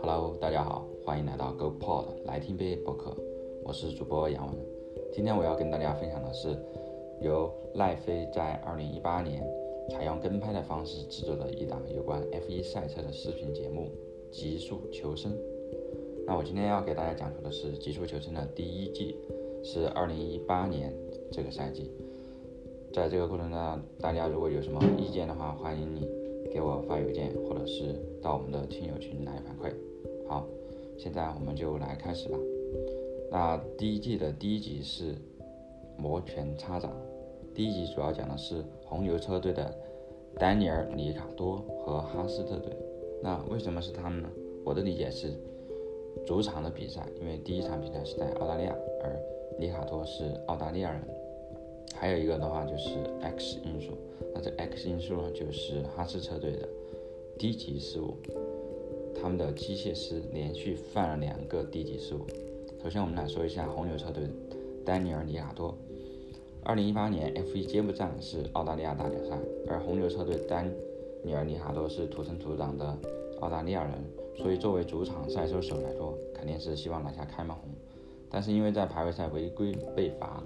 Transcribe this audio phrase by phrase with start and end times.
[0.00, 3.16] Hello，大家好，欢迎来到 GoPod 来听杯播客，
[3.64, 4.56] 我是主播杨文。
[5.12, 6.56] 今天我要跟大家分享的是
[7.20, 9.44] 由奈飞在2018年
[9.90, 13.90] 采用跟拍的方式制作的一档有关 F1 赛车的视频节目
[14.30, 15.32] 《极速求生》。
[16.24, 19.16] 那我今天要给大家讲述的是《极速求生》的第一季，
[19.64, 20.94] 是2018年
[21.32, 21.90] 这个赛季。
[22.92, 26.08] 在这个过程当中，大家如果有什么意见的话，欢迎你
[26.52, 29.72] 给我发邮件，或者是到我们的听友群来反馈。
[30.26, 30.46] 好，
[30.96, 32.38] 现在我们就来开始吧。
[33.30, 35.14] 那第一季的第一集是
[35.96, 36.90] 摩拳擦掌。
[37.54, 39.72] 第一集主要讲的是红牛车队的
[40.38, 42.72] 丹尼尔·里卡多和哈斯特队。
[43.22, 44.28] 那为什么是他们呢？
[44.64, 45.34] 我的理解是
[46.26, 49.20] 主场的比赛，因为第一场比赛是在澳大利亚，而
[49.58, 51.00] 里卡多是澳大利亚人。
[51.94, 53.92] 还有一个的话就是 X 因素，
[54.32, 56.68] 那这 X 因素呢，就是哈斯车队的
[57.36, 58.16] 低级失误，
[59.20, 62.24] 他们的机械师连续犯了两个低级失误。
[62.80, 64.28] 首先，我们来说一下红牛车队
[64.84, 65.76] 丹尼尔·里卡多。
[66.62, 70.72] 二零一八年 F1 揭幕战是澳大利亚大奖赛，而红牛车队丹
[71.24, 72.96] 尼尔·里卡多是土生土长的
[73.40, 73.94] 澳大利亚人，
[74.36, 77.68] 所以作为主场赛车手来说，肯定是希望拿下开门红。
[78.30, 80.40] 但是因为在排位赛违规被罚。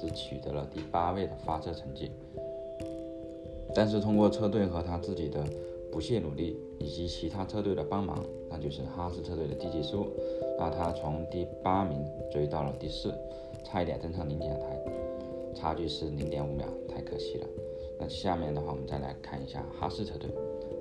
[0.00, 2.10] 只取得了第八位的发车成绩，
[3.74, 5.44] 但是通过车队和他自己的
[5.92, 10.06] 不懈努力，以及其他车队的帮忙，那就是哈斯车队的低级失误，
[10.58, 13.12] 那他从第八名追到了第四，
[13.62, 14.82] 差一点登上领奖台，
[15.54, 17.46] 差距是零点五秒，太可惜了。
[17.98, 20.30] 那下面的话，我们再来看一下哈斯车队。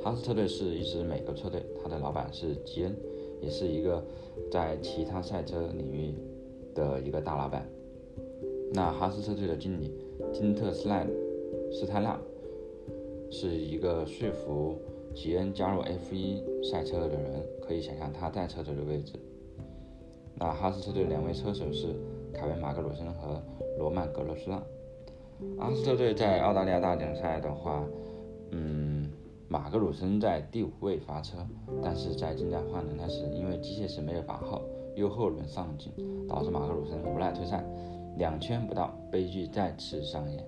[0.02, 2.96] 哈斯车队是一支美国车队，它的老板是吉恩，
[3.42, 4.02] 也是一个
[4.50, 6.16] 在其他赛车领域
[6.74, 7.68] 的一个大老板。
[8.72, 9.92] 那哈斯车队的经理
[10.32, 11.08] 金特斯赖
[11.72, 12.20] 斯泰纳
[13.32, 14.78] 是一个说服
[15.16, 19.14] 吉恩加入 F1 赛车的人，可以想象他在车队的位置。
[20.36, 21.88] 那哈斯车队两位车手是
[22.34, 23.42] 凯文马格鲁森和
[23.78, 24.64] 罗曼格罗斯让。
[25.58, 27.86] 阿斯特队在澳大利亚大奖赛的话，
[28.52, 29.10] 嗯，
[29.48, 31.38] 马格鲁森在第五位发车，
[31.82, 34.62] 但是在进站换轮胎时，因为机械师没有把号，
[34.96, 35.92] 右后轮上紧，
[36.28, 37.66] 导致马格鲁森无奈退赛。
[38.18, 40.46] 两圈不到，悲剧再次上演。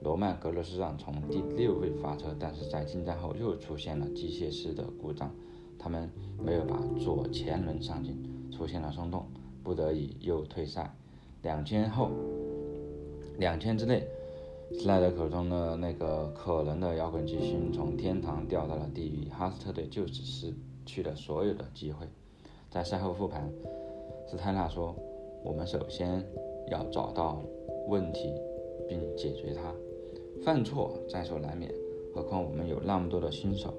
[0.00, 5.32] 罗曼·格罗斯让从第六位发车，但是在进站后又出现了机械师的故障，
[5.78, 8.16] 他们没有把左前轮上紧，
[8.50, 9.26] 出现了松动，
[9.62, 10.92] 不得已又退赛。
[11.42, 12.10] 两圈后，
[13.38, 14.04] 两圈之内，
[14.72, 20.52] 斯莱德口中的那个可能的摇滚巨星从天堂掉到了地狱，哈斯特队就此失
[20.84, 22.06] 去了所有的机会。
[22.70, 23.48] 在赛后复盘，
[24.28, 24.96] 斯泰纳说
[25.44, 26.24] ：“我们首先。”
[26.68, 27.42] 要找到
[27.88, 28.32] 问题
[28.88, 29.74] 并解决它，
[30.42, 31.72] 犯错在所难免。
[32.14, 33.72] 何况我们有那么多的新手，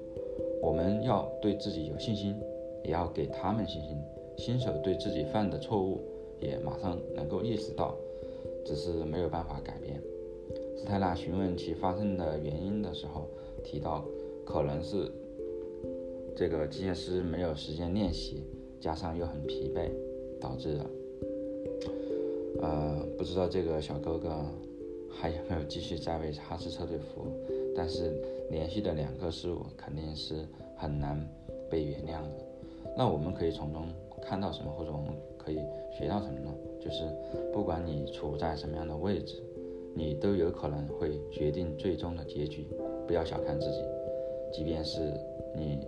[0.60, 2.34] 我们要对自己有信心，
[2.82, 3.96] 也要给他们信心。
[4.36, 6.00] 新手对自己犯的错误
[6.40, 7.94] 也马上能够意识到，
[8.64, 10.02] 只是没有办法改变。
[10.76, 13.28] 斯泰纳询问其发生的原因的时候，
[13.62, 14.04] 提到
[14.44, 15.10] 可能是
[16.34, 18.42] 这个机械师没有时间练习，
[18.80, 19.88] 加上又很疲惫，
[20.40, 20.84] 导致的。
[22.60, 24.44] 呃，不知道这个小哥哥
[25.10, 27.32] 还有没有继续在为哈斯车队服务？
[27.76, 31.18] 但是连续的两个失误肯定是很难
[31.68, 32.44] 被原谅的。
[32.96, 33.88] 那我们可以从中
[34.22, 35.58] 看到什么，或者我们可以
[35.92, 36.54] 学到什么呢？
[36.80, 37.04] 就是
[37.52, 39.42] 不管你处在什么样的位置，
[39.94, 42.66] 你都有可能会决定最终的结局。
[43.06, 43.82] 不要小看自己，
[44.52, 45.12] 即便是
[45.56, 45.80] 你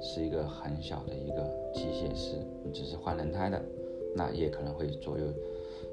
[0.00, 3.62] 是一个很小的一个机械师，你只是换轮胎的，
[4.14, 5.26] 那也可能会左右。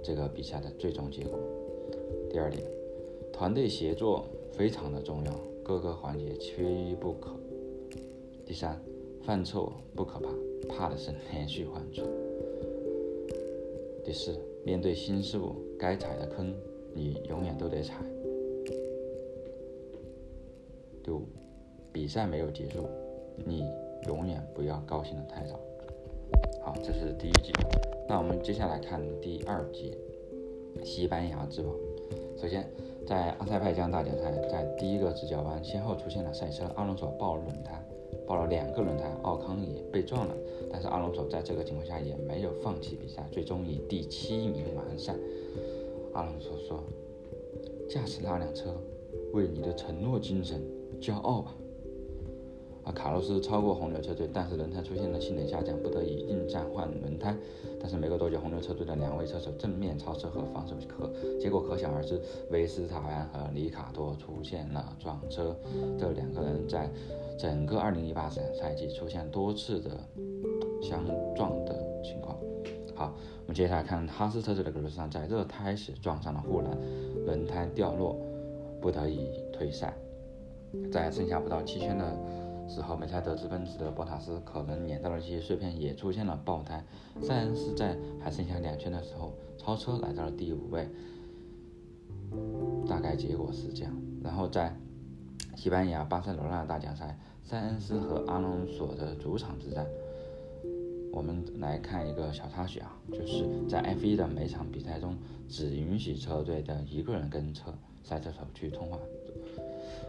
[0.03, 1.39] 这个比赛的最终结果。
[2.29, 2.63] 第二点，
[3.31, 7.35] 团队协作非常的重要，各个环节缺一不可。
[8.45, 8.81] 第三，
[9.23, 10.29] 犯错不可怕，
[10.67, 12.06] 怕的是连续犯错。
[14.03, 16.53] 第四，面对新事物，该踩的坑
[16.94, 17.95] 你永远都得踩。
[21.04, 21.24] 第五，
[21.92, 22.86] 比赛没有结束，
[23.45, 23.63] 你
[24.07, 25.59] 永远不要高兴的太早。
[26.62, 27.54] 好，这是第一集。
[28.12, 29.98] 那我们接下来看第二节，
[30.84, 31.74] 西班牙之王。
[32.36, 32.69] 首先，
[33.08, 37.81] 在阿塞拜疆大奖赛，在第一个直角弯先后出现了赛车，阿隆索爆了轮胎，
[38.28, 40.36] 爆了两个轮胎，奥康也被撞了。
[40.69, 45.16] 但是阿隆索在这个情况下也没有放弃比赛，最终以第七名完赛。
[46.12, 46.84] 阿隆索说
[47.90, 48.75] ：“驾驶那辆车，
[49.31, 50.62] 为你的承诺精神
[51.00, 51.56] 骄傲吧。”
[52.83, 57.36] 啊，卡洛斯超过红牛车队，但是轮胎出现了性能下降，不得已应战换轮胎。
[57.80, 62.19] 但是没过多久，红牛车队的两位车手正面超车和防守可结果可想而知，
[62.50, 65.56] 维斯塔潘和里卡多出现了撞车。
[65.98, 66.89] 这两个人在
[67.38, 69.92] 整个2018赛季出现多次的
[70.81, 71.04] 相
[71.36, 72.38] 撞的情况。
[72.95, 76.78] 好，我们接下来看哈斯车队的格鲁斯上在热胎时撞上了护栏，
[77.25, 78.16] 轮胎掉落，
[78.80, 79.95] 不得已退赛。
[80.89, 82.06] 在剩下不到七圈的
[82.73, 86.81] 时候，梅赛德斯奔驰的博塔斯可能碾到了一些碎片，也出现了爆胎。
[87.21, 90.88] 塞恩斯在还剩下两圈的时候超车，来到了第五位。
[92.88, 93.94] 大概结果是这样。
[94.23, 94.73] 然后在
[95.57, 99.85] 西班牙巴塞罗那大奖赛，塞恩斯和阿隆索的主场之战，
[101.12, 105.18] 我们来看一个小插曲啊，就是在 F1 的每场比赛中，
[105.50, 108.97] 只允许车队的一个人跟车赛车手去通话。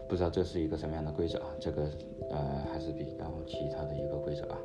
[0.07, 1.55] 不知道这是一个什么样的规则啊？
[1.59, 1.89] 这个
[2.29, 4.57] 呃还是比较奇特的一个规则啊。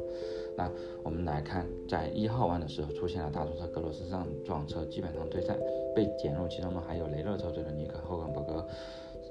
[0.56, 0.70] 那
[1.04, 5.56] 我们来看，在一号弯的时候出现了大众车格罗斯上撞车，基本上退赛。
[5.96, 8.64] 被减入其中的还有雷诺车队的尼克霍根伯格。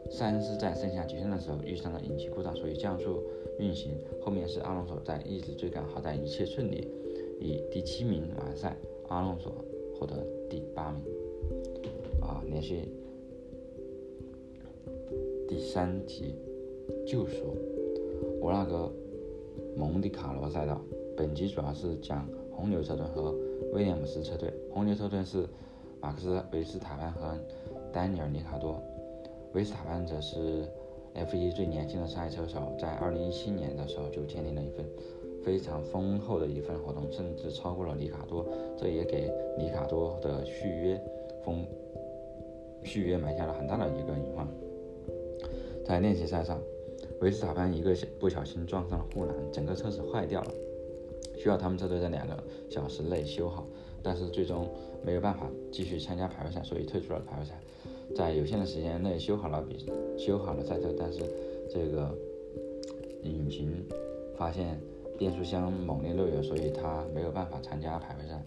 [0.10, 3.24] 塞恩斯在剩下几圈的时候遇上了引擎故障，所以降速
[3.58, 3.98] 运行。
[4.22, 6.92] 后面是阿隆索在一直追赶，好在一切顺利，
[7.40, 8.76] 以第七名完赛。
[9.08, 9.54] 阿隆索
[9.98, 11.02] 获得第八名。
[12.22, 12.92] 啊，连续。
[15.48, 16.36] 第三题，
[17.06, 17.56] 就说
[18.42, 18.92] 我那个
[19.78, 20.82] 蒙迪卡罗赛道。
[21.16, 23.34] 本集主要是讲红牛车队和
[23.72, 24.54] 威廉姆斯车队。
[24.72, 25.48] 红牛车队是
[26.02, 27.38] 马克思·维斯塔潘和
[27.94, 28.80] 丹尼尔·里卡多。
[29.54, 30.66] 维斯塔潘则是
[31.16, 34.86] F1 最年轻的赛车手，在2017年的时候就签订了一份
[35.44, 38.46] 非常丰厚的一份合同，甚至超过了里卡多。
[38.78, 41.02] 这也给里卡多的续约
[41.44, 41.66] 风
[42.84, 44.46] 续约埋下了很大的一个隐患。
[45.88, 46.60] 在练习赛上，
[47.22, 50.52] 维斯塔潘一个不小心撞上了护栏，整个车子坏掉了，
[51.38, 52.38] 需要他们车队在两个
[52.70, 53.66] 小时内修好，
[54.04, 54.70] 但是最终
[55.02, 57.58] 没有办法继续参加排位赛，所以退出了排位赛。
[58.14, 61.22] 在有限的时间内修好了比修好了赛车，但是
[61.70, 62.14] 这个
[63.24, 63.82] 引擎
[64.36, 64.78] 发现
[65.18, 68.44] 变速箱猛烈漏油，所以他没有办法参加排位赛。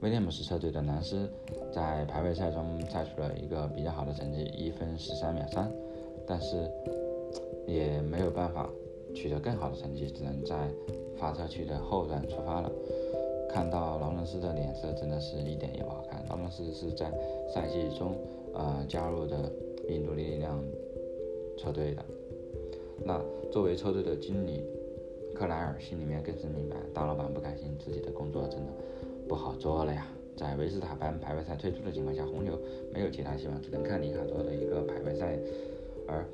[0.00, 1.30] 威廉姆斯车队的南斯
[1.72, 5.72] 在排位赛中赛出了一个比较好的成绩，一分十三秒三。
[6.26, 6.70] 但是
[7.66, 8.70] 也没有办法
[9.14, 10.70] 取得更好的成绩，只能在
[11.16, 12.70] 发车区的后段出发了。
[13.48, 16.24] 看到劳伦斯的脸色，真的是一点也不好看。
[16.28, 17.08] 劳伦斯是在
[17.54, 18.16] 赛季中
[18.52, 19.52] 呃加入的
[19.88, 20.60] 印度力量
[21.56, 22.04] 车队的。
[23.04, 23.20] 那
[23.52, 24.64] 作为车队的经理，
[25.34, 28.72] 克莱尔心里面更是明白，大老板不开心，自己的工作真的
[29.28, 30.08] 不好做了呀。
[30.36, 32.58] 在维斯塔潘排位赛退出的情况下，红牛
[32.92, 35.38] 没有其他希望，只能看里卡多的一个排位赛。
[36.06, 36.26] 而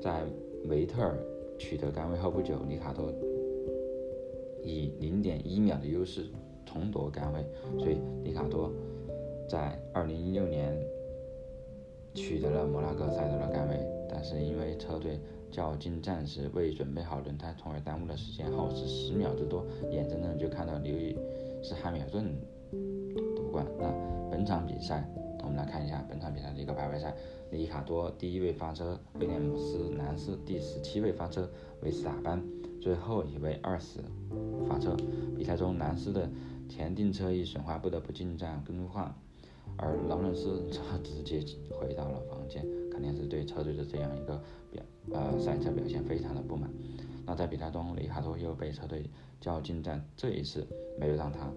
[0.00, 0.24] 在
[0.68, 1.18] 维特尔
[1.58, 3.12] 取得杆位后不久，里卡多
[4.62, 6.26] 以零点一秒的优势
[6.64, 7.44] 重夺杆位，
[7.78, 8.72] 所以里卡多
[9.48, 10.76] 在二零一六年
[12.14, 13.78] 取得了摩纳哥赛道的杆位，
[14.08, 15.18] 但是因为车队
[15.50, 21.16] 较劲战时未准备好轮胎，从而耽误了时间，耗时十秒之多，眼睁睁就看到刘易
[21.62, 22.24] 斯汉密尔顿
[23.34, 23.64] 夺冠。
[23.78, 23.94] 那
[24.30, 25.08] 本场比赛，
[25.42, 27.14] 我们来看一下本场比赛的一个排位赛。
[27.50, 31.48] 里卡多第一位发车，威廉姆斯男士第十七位发车，
[31.82, 32.42] 维斯塔潘
[32.80, 34.00] 最后一位二十
[34.68, 34.96] 发车。
[35.36, 36.28] 比赛中，男士的
[36.68, 39.14] 前定车翼损坏，不得不进站更换，
[39.76, 41.40] 而劳伦斯则直接
[41.70, 44.82] 回到了房间，肯定是对车队的这样一个表
[45.12, 46.68] 呃赛车表现非常的不满。
[47.24, 49.08] 那在比赛中，里卡多又被车队
[49.40, 50.66] 叫进站，这一次
[50.98, 51.52] 没有让他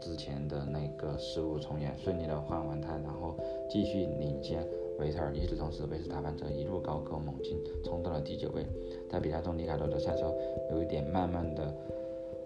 [0.00, 3.38] 之前的那个失误重演，顺利的换完胎，然后
[3.70, 4.66] 继续领先。
[4.98, 8.64] 维特尔与此同时，维斯塔潘则一路高歌猛进，冲到了第九位。
[9.10, 10.32] 在比赛中，尼卡多的赛车
[10.70, 11.74] 有一点慢慢的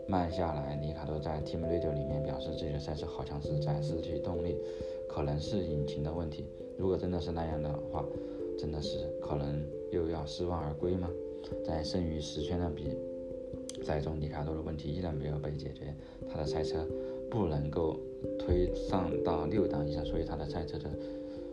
[0.07, 0.75] 慢下来。
[0.77, 4.57] 尼卡多在 Team Radio 里面表示，自己的赛车好像是在失去动力，
[5.09, 6.47] 可能是引擎的问题。
[6.79, 8.05] 如果真的是那样的话，
[8.59, 11.11] 真的是可能又要失望而归吗？
[11.65, 12.97] 在剩余十圈的比
[13.85, 15.95] 赛中，尼卡多的问题依然没有被解决，
[16.29, 16.87] 他的赛车
[17.31, 17.99] 不能够
[18.39, 20.89] 推上到六档以上，所以他的赛车的。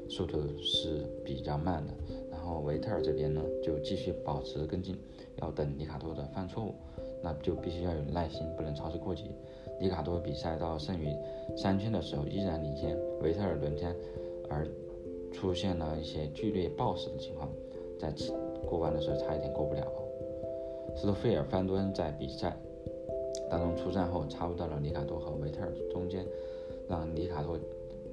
[0.07, 1.93] 速度是比较慢的，
[2.31, 4.97] 然后维特尔这边呢就继续保持跟进，
[5.41, 6.73] 要等尼卡多的犯错误，
[7.23, 9.31] 那就必须要有耐心，不能操之过急。
[9.79, 11.07] 尼卡多比赛到剩余
[11.57, 13.93] 三圈的时候依然领先维特尔轮胎，
[14.49, 14.67] 而
[15.33, 17.49] 出现了一些剧烈爆死的情况，
[17.99, 18.13] 在
[18.65, 19.85] 过弯的时候差一点过不了。
[20.95, 22.55] 斯托菲尔范多恩在比赛
[23.49, 26.25] 当中出战后插入到了尼卡多和维特尔中间，
[26.87, 27.59] 让尼卡多。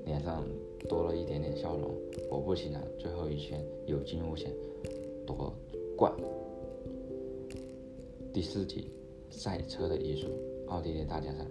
[0.05, 0.45] 脸上
[0.89, 1.91] 多了一点点笑容，
[2.29, 4.51] 果不其然，最后一圈有惊无险
[5.27, 5.53] 夺
[5.97, 6.13] 冠。
[8.33, 8.91] 第四集
[9.31, 10.29] 赛车的艺术，
[10.69, 11.45] 奥地利大奖赛。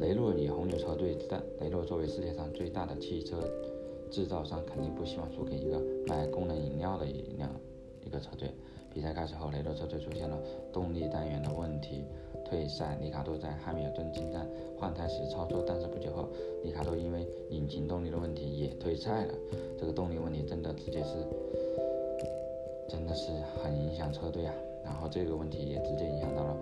[0.00, 1.42] 雷诺与红牛车队战。
[1.60, 3.38] 雷诺作为世界上最大的汽车
[4.10, 7.50] 制造商，肯定不希望输给一个卖功能饮料的一辆
[8.04, 8.50] 一个车队。
[8.92, 10.40] 比赛开始后，雷诺车队出现了
[10.72, 12.04] 动力单元的问题，
[12.44, 12.98] 退赛。
[13.00, 14.48] 里卡多在汉密尔顿进站
[14.78, 16.28] 换胎时操作，但是不久后，
[16.62, 19.34] 里卡多因为引擎动力的问题也退赛了。
[19.78, 21.14] 这个动力问题真的直接是，
[22.88, 23.32] 真的是
[23.62, 24.54] 很影响车队啊。
[24.84, 26.56] 然后这个问题也直接影响到了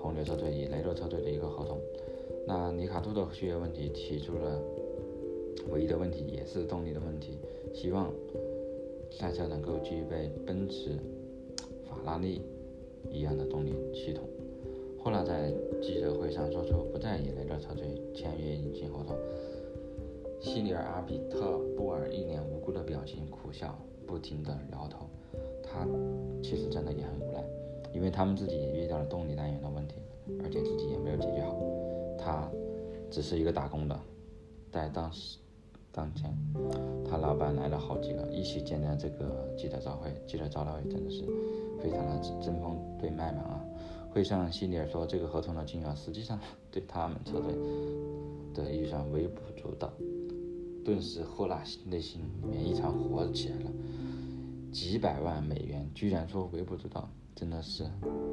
[0.00, 1.78] 红牛车队与雷诺车队的一个合同。
[2.46, 4.60] 那里卡多的续约问题提出了
[5.70, 7.38] 唯一的问题，也是动力的问题，
[7.72, 8.12] 希望
[9.10, 10.98] 赛车能够具备奔驰、
[11.88, 12.42] 法拉利
[13.10, 14.24] 一样的动力系统。
[15.04, 19.14] 霍纳在记者会上说出不再与雷诺车队签约引进合同。
[20.40, 25.06] 希里尔阿比特布尔一脸无辜的表情，苦笑，不停地摇头。
[25.62, 25.86] 他
[26.42, 27.44] 其实真的也很无奈，
[27.92, 29.96] 因为他们自己也遇到了动力单元的问题，
[30.42, 31.54] 而且自己也没有解决好。
[32.18, 32.50] 他
[33.10, 34.00] 只是一个打工的，
[34.72, 35.36] 在当时
[35.92, 36.34] 当前，
[37.04, 41.24] 他老板来了好几个，一起见证这个记者招会，记者招待会真的是
[41.78, 43.60] 非常的针锋对麦芒啊。
[44.14, 46.38] 会上，希里尔说，这个合同的金额实际上
[46.70, 47.52] 对他们车队
[48.54, 49.92] 的预算微不足道。
[50.84, 53.72] 顿时，霍纳内心里面异常火起来了，
[54.70, 57.84] 几百万美元居然说微不足道，真的是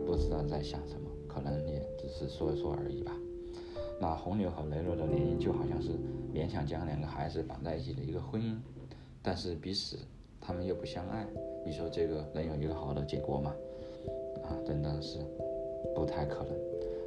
[0.06, 3.12] 不知道在想什么，可能也只是说一说而已吧。
[4.00, 5.90] 那红牛和雷诺的联姻就好像是
[6.32, 8.56] 勉强将两个孩子绑在一起的一个婚姻，
[9.24, 9.98] 但是彼此
[10.40, 11.26] 他们又不相爱，
[11.66, 13.56] 你说这个能有一个好的结果吗？
[14.44, 15.20] 啊，真的是
[15.96, 16.54] 不太可能。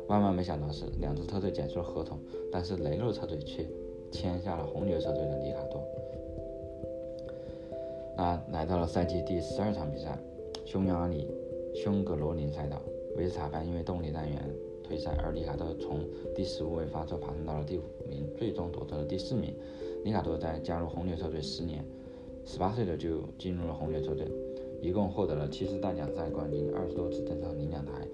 [0.08, 2.18] 万万没想到是，两支车队解除了合同，
[2.52, 3.66] 但是雷诺车队却
[4.10, 5.82] 签下了红牛车队的里卡多。
[8.16, 10.18] 那来到了赛季第十二场比赛，
[10.64, 11.26] 匈牙利
[11.74, 12.80] 匈格罗林赛道，
[13.16, 14.38] 维斯塔潘因为动力单元。
[14.86, 16.00] 退赛，而里卡多从
[16.34, 19.54] 第十五位发车爬升到了第五名，最终夺得了第四名。
[20.04, 21.82] 里卡多在加入红牛车队十年，
[22.44, 24.26] 十八岁的就进入了红牛车队，
[24.82, 28.06] 一共获得了七次大奖赛冠军，二十多次登上领奖台。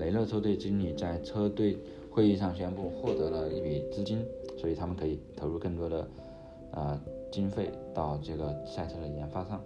[0.00, 1.76] 雷诺车队经理在车队
[2.10, 4.26] 会议上宣布，获得了一笔资金，
[4.58, 6.08] 所以他们可以投入更多的
[6.72, 9.62] 呃经费到这个赛车的研发上，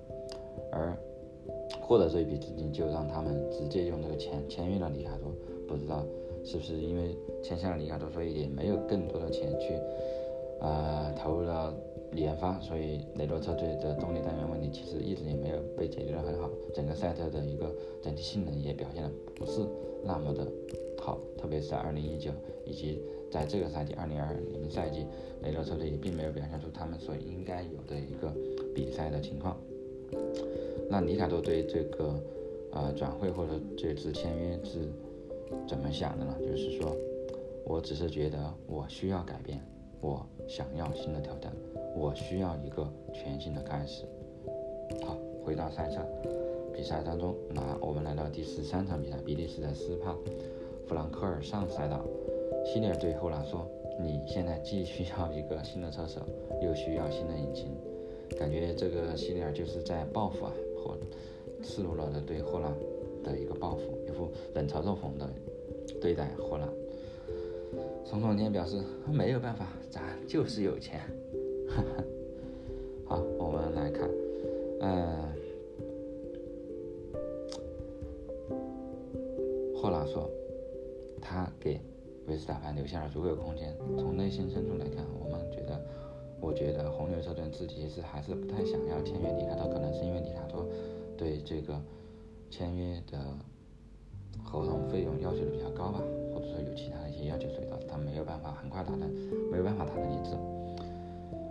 [0.70, 0.94] 而
[1.80, 5.32] 获得这一笔资金，就让他们直接用这个钱签约了里卡多。
[5.66, 6.04] 不知道。
[6.46, 9.72] 是不是因为签下了里卡多，所以也没有更多的钱去，
[10.64, 11.70] 呃，投入到
[12.14, 17.70] 研发，所以雷诺车队的动力单元问题其实一直也没有被解决的很好，整个赛车的一个
[18.02, 19.60] 整体性能也表现的不是
[20.02, 20.46] 那么的
[20.98, 22.30] 好，特别是在2019
[22.64, 25.04] 以及在这个赛季2020赛季，
[25.42, 28.32] 雷诺车队也并没有表现出他们所应该有的一个
[28.74, 29.58] 比赛的情况。
[30.88, 32.14] 那里卡多对这个
[32.72, 34.88] 呃转会或者这次签约是？
[35.68, 36.34] 怎么想的呢？
[36.40, 36.96] 就是说，
[37.64, 39.60] 我只是觉得我需要改变，
[40.04, 41.50] 我想要新的挑战，
[41.96, 44.04] 我需要一个全新的开始。
[45.02, 46.02] 好，回到赛车
[46.74, 50.14] 比赛当中，那我们来到第十三场比赛，比利时的斯帕
[50.86, 52.04] 弗兰克尔上赛道。
[52.66, 53.66] 希利尔对后拉说
[53.98, 56.20] ：“你现在既需要一个新的车手，
[56.60, 57.74] 又需要新的引擎。”
[58.38, 60.52] 感觉这个希利尔就是在报复啊，
[60.84, 60.98] 或
[61.62, 62.70] 赤裸裸的对霍拉。
[63.24, 65.26] 的一个报复，一副冷嘲热讽的
[65.98, 66.68] 对待霍兰。
[68.04, 68.80] 总统天表示
[69.10, 71.00] 没有办法，咱就是有钱。
[73.06, 74.08] 好，我们来看，
[74.80, 75.32] 嗯，
[79.74, 80.30] 霍拉说，
[81.20, 81.80] 他给
[82.26, 83.76] 维斯塔潘留下了足够空间。
[83.98, 85.80] 从内心深处来看，我们觉得，
[86.40, 90.66] 我觉得红牛车队自己是还是不太想要签约里卡多，可能是因为里卡多
[91.16, 91.80] 对这个。
[92.50, 93.18] 签约的
[94.42, 96.00] 合同费用要求的比较高吧，
[96.34, 99.00] 或者说有其他的一些要求，所以导致他没有办法很快达成，
[99.50, 100.36] 没有办法达成一致。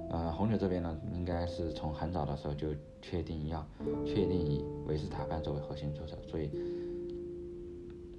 [0.10, 2.68] 呃，红牛这边呢，应该是从很早的时候就
[3.02, 3.66] 确定要
[4.06, 6.52] 确定以维斯塔潘作为核心车手，所以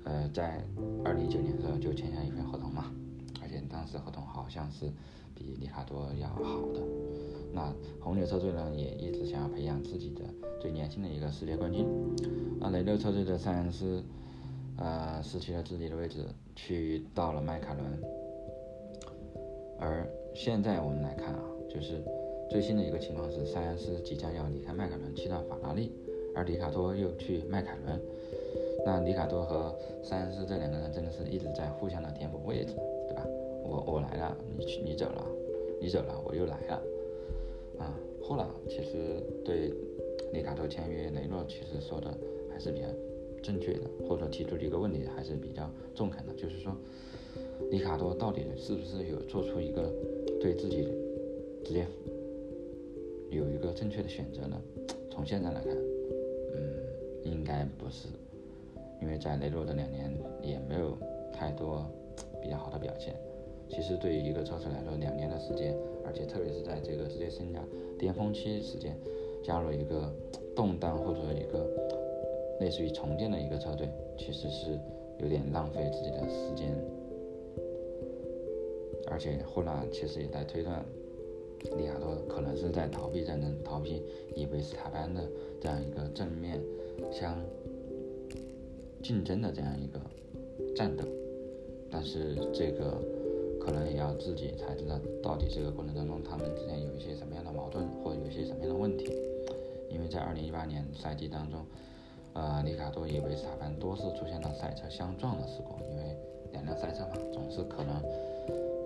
[0.04, 0.64] 呃，在
[1.04, 2.92] 二零一九年的时候就签下一份合同嘛，
[3.40, 4.90] 而且当时合同好像是
[5.34, 6.80] 比里卡多要好的。
[7.52, 10.22] 那红牛车队呢，也一直想要培养自己的
[10.60, 11.86] 最年轻的一个世界冠军。
[12.60, 14.02] 啊，雷诺车队的塞恩斯，
[14.76, 16.24] 呃，失去了自己的位置，
[16.56, 17.84] 去到了迈凯伦。
[19.78, 22.02] 而现在我们来看啊，就是
[22.50, 25.92] 最新的一个情况是，塞恩斯即将要离开迈凯伦，去到法拉利，
[26.34, 28.00] 而里卡多又去迈凯伦。
[28.84, 32.74] 那里卡多和塞恩斯这两个人真的是一直在互相的填补位置，
[33.08, 33.24] 对吧？
[33.62, 35.26] 我我来了，你去你走了，
[35.80, 36.82] 你走了我又来了。
[37.78, 39.72] 啊，后来其实对
[40.32, 42.12] 里卡多签约雷诺其实说的。
[42.54, 42.86] 还是比较
[43.44, 46.74] 正确的，或者提出的一个问题还是比较中肯的，就是说，
[47.70, 49.92] 里卡多到底是不是有做出一个
[50.40, 50.88] 对自己
[51.62, 51.86] 职业
[53.30, 54.58] 有一个正确的选择呢？
[55.10, 55.76] 从现在来看，
[56.54, 56.60] 嗯，
[57.22, 58.08] 应该不是，
[59.02, 60.10] 因为在雷诺的两年
[60.42, 60.96] 也没有
[61.30, 61.84] 太多
[62.40, 63.14] 比较好的表现。
[63.68, 67.58] 其实对于一个车手来说，两年的时间，而且特别是在这个职业生涯
[67.98, 68.96] 巅峰期时间，
[69.42, 70.10] 加入一个
[70.56, 71.66] 动荡或者一个
[72.60, 74.78] 类似于重建的一个车队，其实是
[75.18, 76.72] 有点浪费自己的时间。
[79.06, 80.84] 而且后来其实也在推断，
[81.76, 84.02] 利亚多可能是在逃避战争，逃避
[84.34, 85.22] 以维斯塔潘的
[85.60, 86.60] 这样一个正面
[87.12, 87.38] 相
[89.02, 90.00] 竞争的这样一个
[90.74, 91.04] 战斗。
[91.90, 92.98] 但是这个
[93.60, 99.12] 可能也要自己才知道，到底这个过程当中他们之间有一些什么样的矛盾，或者有一些什么样的问题。
[99.90, 101.64] 因为在二零一八年赛季当中，
[102.34, 106.16] 呃，里卡多与维斯塔潘多次出现了赛车相撞的事故，因为
[106.52, 107.94] 两辆赛车嘛，总是可能。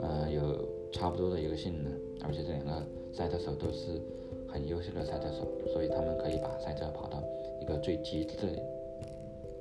[0.01, 4.01] 呃，有差不多的一个性能，而且这两个赛车手都是
[4.47, 7.21] 很优秀的赛车手，所以他们可以把赛车跑到
[7.61, 8.47] 一个最极致的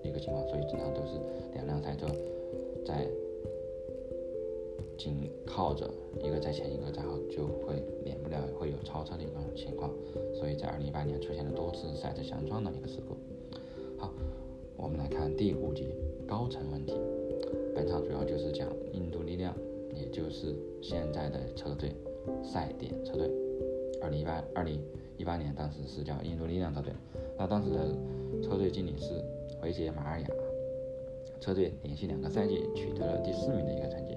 [0.04, 1.18] 一个情况，所以经常都是
[1.56, 2.06] 两辆赛车
[2.86, 3.08] 在
[4.96, 5.90] 紧靠着，
[6.22, 9.92] 一个在前，一个在后，就会免不了会有超车的一种情况，
[10.36, 13.18] 所以在二零一八年出现了多次赛车相撞的一个事故。
[14.78, 15.88] 我们来看第五集
[16.28, 16.94] 高层问题，
[17.76, 19.54] 本场主要就是讲印度力量。
[19.96, 21.92] 也就是现在的车队，
[22.44, 23.28] 赛点车队，
[24.00, 24.80] 二零一八二零
[25.18, 26.94] 一八年当时是叫印度力量车队，
[27.36, 27.96] 那当时的
[28.44, 29.20] 车队经理是
[29.64, 30.28] 维杰马尔雅，
[31.42, 34.16] 车队连续两个赛季取得了第四名的一个成绩。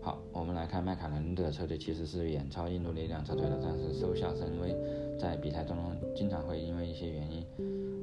[0.00, 4.74] 好，我们来看迈凯伦的车队其实是远超印度力量车队的，但是收效甚微，
[5.20, 7.46] 在比赛当中经常会因为一些原因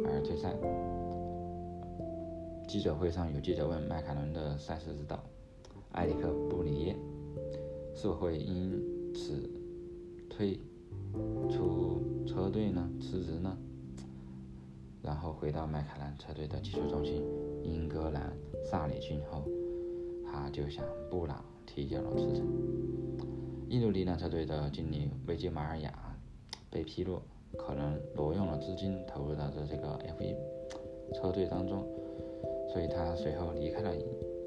[0.06, 0.56] 而退赛。
[2.68, 5.24] 记者会上有记者问迈凯伦的赛事指导。
[5.94, 6.96] 埃里克·布里耶
[7.96, 9.50] 是否会因此
[10.30, 10.60] 退
[11.50, 12.88] 出车队呢？
[13.00, 13.58] 辞职呢？
[15.02, 17.24] 然后回到迈凯伦车队的技术中心
[17.64, 18.34] 英格兰
[18.66, 19.48] 萨里郡后，
[20.26, 22.46] 他就向布朗提交了辞呈。
[23.70, 25.94] 印度力量车队的经理维吉马尔雅
[26.70, 27.22] 被披露
[27.58, 30.36] 可能挪用了资金投入到这个 F1
[31.16, 31.88] 车队当中，
[32.78, 33.92] 所以他随后离开了。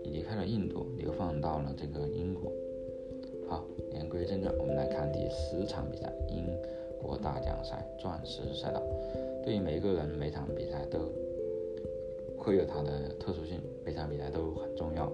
[0.05, 2.51] 离开了印度，流放到了这个英国。
[3.49, 6.47] 好，言归正传，我们来看第十场比赛——英
[7.01, 8.83] 国大奖赛钻石赛道。
[9.45, 11.13] 对于每一个人，每场比赛都
[12.37, 15.13] 会有它的特殊性，每场比赛都很重要。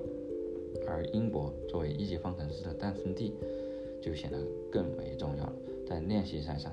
[0.86, 3.34] 而英国作为一级方程式的诞生地，
[4.00, 4.38] 就显得
[4.70, 5.52] 更为重要了。
[5.86, 6.72] 在练习赛上，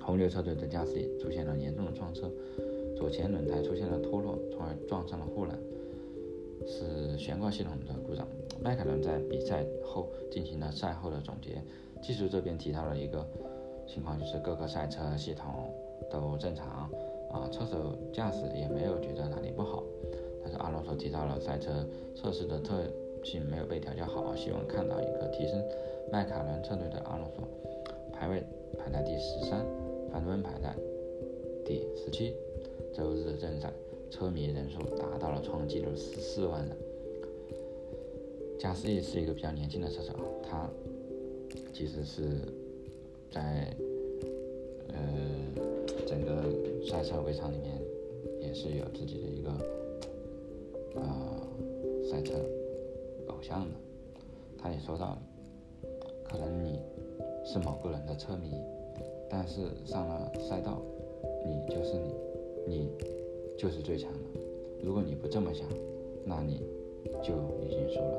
[0.00, 2.30] 红牛车队的加斯利出现了严重的撞车，
[3.00, 5.58] 左前轮胎出现了脱落，从而撞上了护栏。
[6.66, 8.28] 是悬挂系统的故障。
[8.62, 11.62] 迈凯伦在比赛后进行了赛后的总结，
[12.02, 13.26] 技术这边提到了一个
[13.88, 15.72] 情况，就是各个赛车系统
[16.10, 16.90] 都正常，
[17.32, 19.82] 啊，车手驾驶也没有觉得哪里不好。
[20.42, 21.72] 但是阿隆索提到了赛车
[22.14, 22.82] 测试的特
[23.24, 25.58] 性没有被调教好，希望看到一个提升。
[26.12, 27.48] 迈凯伦车队的阿隆索
[28.12, 28.44] 排位
[28.78, 29.64] 排在第十三，
[30.12, 30.76] 范德温排在
[31.64, 32.36] 第十七。
[32.92, 33.72] 周日的正赛。
[34.10, 36.76] 车迷人数达到了创纪录十四万人。
[38.58, 40.68] 加斯利是一个比较年轻的车手，他
[41.72, 42.22] 其实是
[43.30, 43.72] 在
[44.88, 44.96] 呃
[46.08, 46.42] 整个
[46.84, 47.80] 赛车围场里面
[48.42, 49.50] 也是有自己的一个
[50.96, 51.46] 呃
[52.10, 52.34] 赛车
[53.28, 53.76] 偶像的。
[54.58, 55.16] 他也说到，
[56.24, 56.80] 可能你
[57.44, 58.50] 是某个人的车迷，
[59.30, 60.82] 但是上了赛道，
[61.46, 62.12] 你就是你，
[62.66, 62.90] 你。
[63.58, 64.40] 就是最强的。
[64.82, 65.66] 如果你不这么想，
[66.24, 66.62] 那你
[67.22, 68.18] 就已经输了。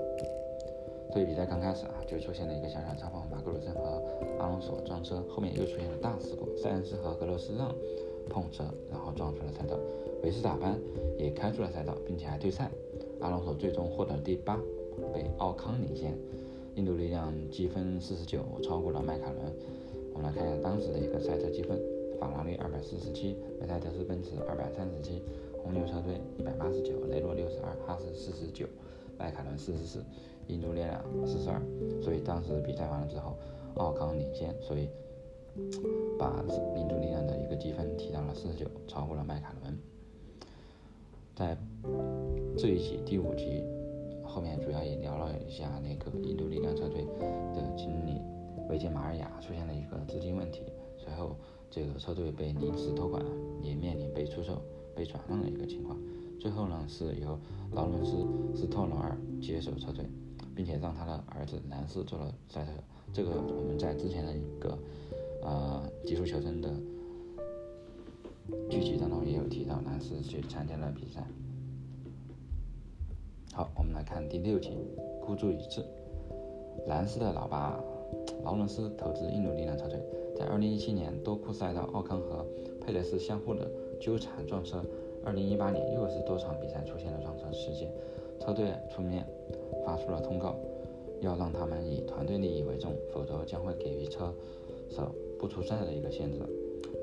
[1.12, 4.00] 所以比赛刚开始啊，就出现了一个小小擦碰，马格鲁森和
[4.38, 7.74] 阿隆索撞车，后面又出现了大事故，塞恩斯和格罗斯让
[8.30, 9.76] 碰车，然后撞出了赛道。
[10.22, 10.80] 维斯塔潘
[11.18, 12.70] 也开出了赛道，并且还退赛。
[13.20, 14.62] 阿隆索最终获得了第八，
[15.12, 16.16] 被奥康领先。
[16.76, 19.52] 印度力量积分四十九，超过了迈凯伦。
[20.14, 21.82] 我们来看一下当时的一个赛车积分。
[22.22, 25.24] 法拉利二百四十七，梅赛德斯奔驰二百三十七，
[25.58, 28.68] 红牛车队一百八十九，雷诺六十二，哈斯四十九，
[29.18, 30.04] 迈凯伦四十四，
[30.46, 31.60] 印度力量四十二。
[32.00, 33.36] 所以当时比赛完了之后，
[33.74, 34.88] 奥康领先，所以
[36.20, 36.46] 把
[36.78, 39.76] 印度力量的一个积分提到了四十九，超过了迈凯伦。
[41.36, 41.58] 在
[42.56, 43.64] 这一集第五集
[44.24, 47.04] 后面，主要也聊了一下那个印度力量车队
[47.56, 48.22] 的经理
[48.70, 50.62] 维杰马尔雅出现了一个资金问题，
[51.00, 51.36] 随后。
[51.72, 53.26] 这个车队被临时托管，
[53.64, 54.62] 也面临被出售、
[54.94, 55.98] 被转让的一个情况。
[56.40, 57.40] 最后呢是由
[57.72, 58.18] 劳伦斯·
[58.56, 60.06] 斯托罗尔接手车队，
[60.54, 62.72] 并且让他的儿子兰斯做了赛车。
[63.14, 64.78] 这个我们在之前的一个
[65.42, 66.70] 呃极速求生的
[68.70, 71.26] 剧集当中也有提到，兰斯去参加了比赛。
[73.54, 74.72] 好，我们来看第六集，
[75.26, 75.86] 孤注一掷。
[76.88, 77.80] 兰斯的老爸
[78.44, 80.02] 劳伦斯投资印度力量车队，
[80.42, 82.44] 在2017年多库赛道，奥康和
[82.84, 84.84] 佩雷斯相互的纠缠撞车。
[85.24, 87.94] 2018年又是多场比赛出现了撞车事件，
[88.40, 89.24] 车队出面
[89.86, 90.56] 发出了通告，
[91.20, 94.34] 要让他们以团队利益为重，否则将会给予车
[94.90, 96.40] 手不出赛的一个限制。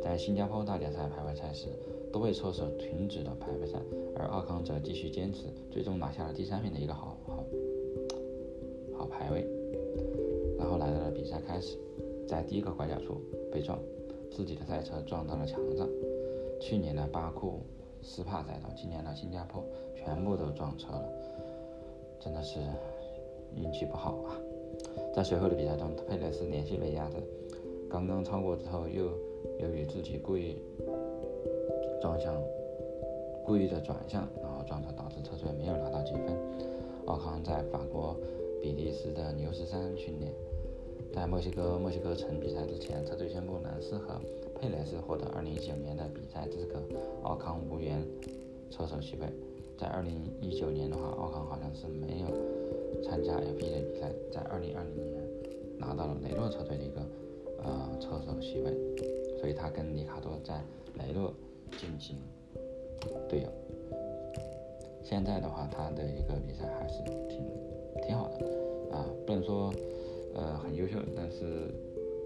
[0.02, 1.68] 在新加坡大奖赛排位赛时，
[2.12, 3.78] 多位车手停止了排位赛，
[4.16, 7.44] 而奥康则继续坚持，最终拿下了第三名的一个好好
[8.98, 9.46] 好排位。
[10.58, 11.78] 然后来到了比赛开始，
[12.28, 13.78] 在第一个拐角处被撞，
[14.30, 15.88] 自己的赛车撞到了墙上。
[16.60, 17.60] 去年的巴库
[18.02, 19.64] 斯帕赛道，今年的新加坡
[19.96, 21.08] 全部都撞车了，
[22.20, 22.60] 真的是
[23.56, 24.36] 运气不好啊！
[25.14, 27.16] 在随后的比赛中，佩雷斯连续被压着，
[27.88, 29.04] 刚刚超过之后，又
[29.58, 30.58] 由于自己故意
[32.00, 32.34] 撞向、
[33.46, 36.36] 故意的转向，然后撞车导致车队没有拿到积分。
[37.06, 38.14] 奥康在法国
[38.60, 40.30] 比利时的牛斯山训练。
[41.12, 44.20] 在墨西哥墨西哥城比赛之前，车队宣布兰斯和
[44.60, 46.80] 佩雷斯获得2019年的比赛资格，
[47.22, 48.00] 奥康无缘
[48.70, 49.26] 车手席位。
[49.76, 54.62] 在2019年的话，奥康好像是没有参加 F1 的比赛，在2020
[54.94, 55.22] 年
[55.78, 57.00] 拿到了雷诺车队的一个
[57.64, 58.72] 呃车手席位，
[59.40, 60.60] 所以他跟里卡多在
[60.94, 61.32] 雷诺
[61.78, 62.16] 进行
[63.28, 63.48] 队友。
[65.02, 67.44] 现在的话，他的一个比赛还是挺
[68.06, 68.46] 挺好的
[68.96, 69.72] 啊，不能说。
[70.34, 71.44] 呃，很优秀，但是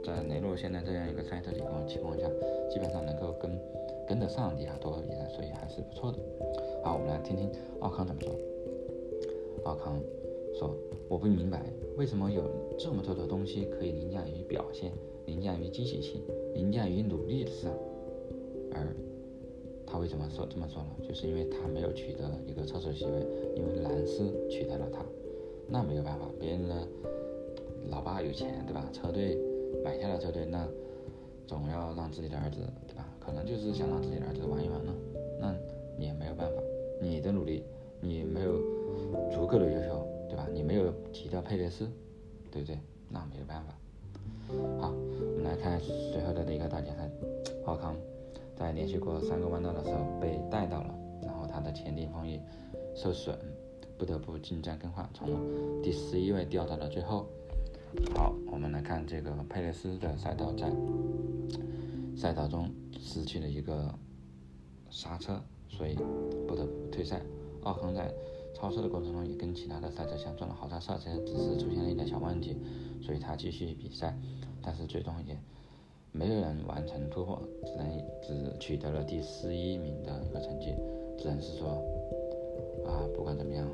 [0.04, 2.28] 在雷诺现在这样一个赛车情况情况下，
[2.68, 3.50] 基本上能够跟
[4.06, 6.18] 跟得上里卡多比赛，所以还是不错的。
[6.82, 8.34] 好，我们来听听奥康怎么说。
[9.64, 9.98] 奥康
[10.58, 10.74] 说
[11.08, 11.62] ：“我不明白
[11.96, 12.42] 为什么有
[12.76, 14.92] 这么多的东西可以凌驾于表现、
[15.26, 16.20] 凌驾于积极性、
[16.54, 17.72] 凌驾于努力之上，
[18.72, 18.94] 而
[19.86, 20.88] 他为什么说这么说呢？
[21.06, 23.12] 就是因为他没有取得一个车手席位，
[23.54, 25.04] 因为兰斯取代了他，
[25.68, 26.86] 那没有办法，别人呢？”
[27.90, 28.88] 老爸有钱，对吧？
[28.92, 29.38] 车队
[29.84, 30.66] 买下了车队，那
[31.46, 33.06] 总要让自己的儿子，对吧？
[33.20, 34.94] 可能就是想让自己的儿子玩一玩呢。
[35.40, 35.54] 那
[35.98, 36.62] 你也没有办法，
[37.00, 37.64] 你的努力，
[38.00, 38.58] 你没有
[39.30, 40.46] 足够的优秀，对吧？
[40.52, 41.88] 你没有提到佩雷斯，
[42.50, 42.78] 对不对？
[43.08, 43.74] 那没有办法。
[44.80, 47.10] 好，我们来看随后的一个大奖赛，
[47.64, 47.96] 奥康
[48.56, 52.40] 在连续过三个弯道的时候被带到了，然后他的前顶风翼
[52.94, 53.36] 受损，
[53.98, 55.28] 不得不进站更换，从
[55.82, 57.26] 第十一位掉到了最后。
[58.14, 60.72] 好，我们来看这个佩雷斯的赛道，在
[62.16, 63.92] 赛道中失去了一个
[64.90, 65.94] 刹车，所以
[66.46, 67.20] 不得不退赛。
[67.62, 68.12] 奥康在
[68.54, 72.56] 超车的过程中也跟其他的赛车相撞了，好在刹车只是出现了一点小问题，
[73.02, 74.18] 所以他继续比赛，
[74.62, 75.38] 但是最终也
[76.12, 77.88] 没有人完成突破，只能
[78.22, 80.74] 只取得了第十一名的一个成绩，
[81.18, 81.68] 只能是说
[82.86, 83.68] 啊，不管怎么样，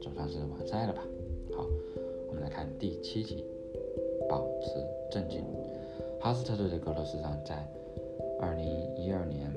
[0.00, 1.02] 总算是完赛了吧。
[1.56, 1.66] 好，
[2.28, 3.44] 我们来看第七集。
[4.28, 4.70] 保持
[5.10, 5.44] 镇静。
[6.20, 7.66] 哈斯特队的格罗斯上在
[8.40, 9.52] 2012年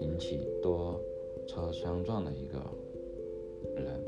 [0.00, 1.00] 引起多
[1.46, 2.58] 车相撞的一个
[3.80, 4.00] 人，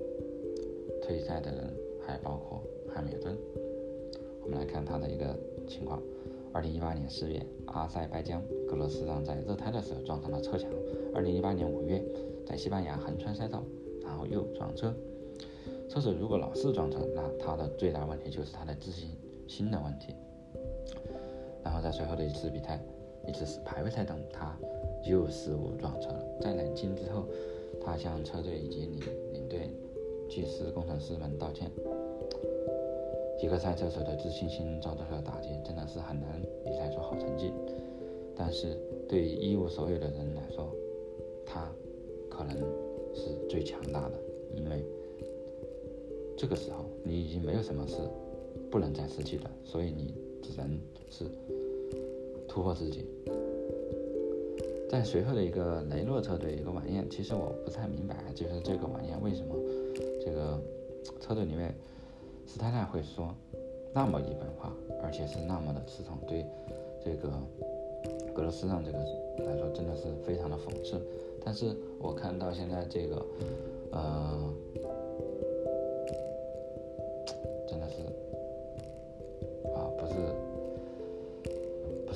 [1.02, 1.74] 退赛的人
[2.06, 3.36] 还包括汉密尔顿。
[4.42, 5.34] 我们来看他的一个
[5.66, 6.02] 情况
[6.52, 10.70] ：2018年4月，阿塞拜疆格罗斯让在热胎的时候撞上了车墙
[11.14, 12.04] ；2018年5月，
[12.46, 13.64] 在西班牙横穿赛道，
[14.02, 14.94] 然后又撞车。
[15.88, 19.10] 车手如果老是撞车，那他的最大问题就是他的自信。
[19.52, 20.14] 新的问题，
[21.62, 22.80] 然后在随后的一次比赛，
[23.28, 24.56] 一次排位赛中，他
[25.04, 26.24] 又失误撞车了。
[26.40, 27.26] 在冷静之后，
[27.78, 28.98] 他向车队以及领
[29.34, 29.68] 领队、
[30.26, 31.70] 技师、工程师们道歉。
[33.42, 37.52] 一个赛车手的自信心遭到了打击，真的是很难比赛出好成绩。
[38.34, 40.74] 但是对一无所有的人来说，
[41.44, 41.70] 他
[42.30, 42.56] 可能
[43.14, 44.18] 是最强大的，
[44.54, 44.82] 因为
[46.38, 47.98] 这个时候你已经没有什么事。
[48.70, 50.78] 不能再失去了，所以你只能
[51.10, 51.24] 是
[52.48, 53.04] 突破自己。
[54.88, 59.54] 在随后的一个雷诺车队一个晚宴，其实我不太明白，就是这个晚宴为什么
[60.24, 60.60] 这个
[61.20, 61.74] 车队里面
[62.46, 63.34] 斯泰纳会说
[63.94, 66.44] 那么一本话，而且是那么的刺痛，对
[67.02, 67.30] 这个
[68.34, 68.98] 格罗斯让这个
[69.46, 71.00] 来说真的是非常的讽刺。
[71.44, 73.26] 但是我看到现在这个，
[73.92, 74.52] 呃。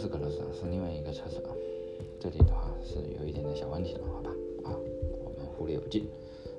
[0.06, 1.40] 格罗斯是另外一个车手，
[2.20, 4.30] 这里的话是有一点点小问题了，好吧？
[4.64, 4.78] 啊，
[5.24, 6.08] 我们忽略不计，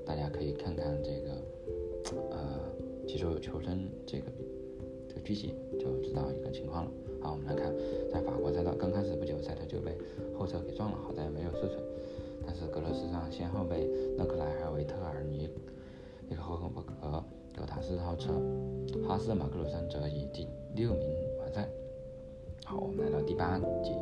[0.05, 1.31] 大家可以看看这个
[2.31, 2.59] 呃
[3.07, 4.25] 《技术求生》这个
[5.07, 6.91] 这个剧集，就知道一个情况了。
[7.21, 7.73] 好，我们来看，
[8.11, 9.97] 在法国赛道刚开始不久，赛特就被
[10.37, 11.79] 后车给撞了，好在没有受损。
[12.45, 15.49] 但是格罗斯上先后被勒克莱尔、维特尔尼、
[16.29, 17.23] 尼克霍克伯格、
[17.55, 18.31] 格塔斯超车，
[19.07, 21.07] 哈斯马克鲁森则以第六名
[21.39, 21.67] 完赛。
[22.69, 23.93] 好，我们来到第八集，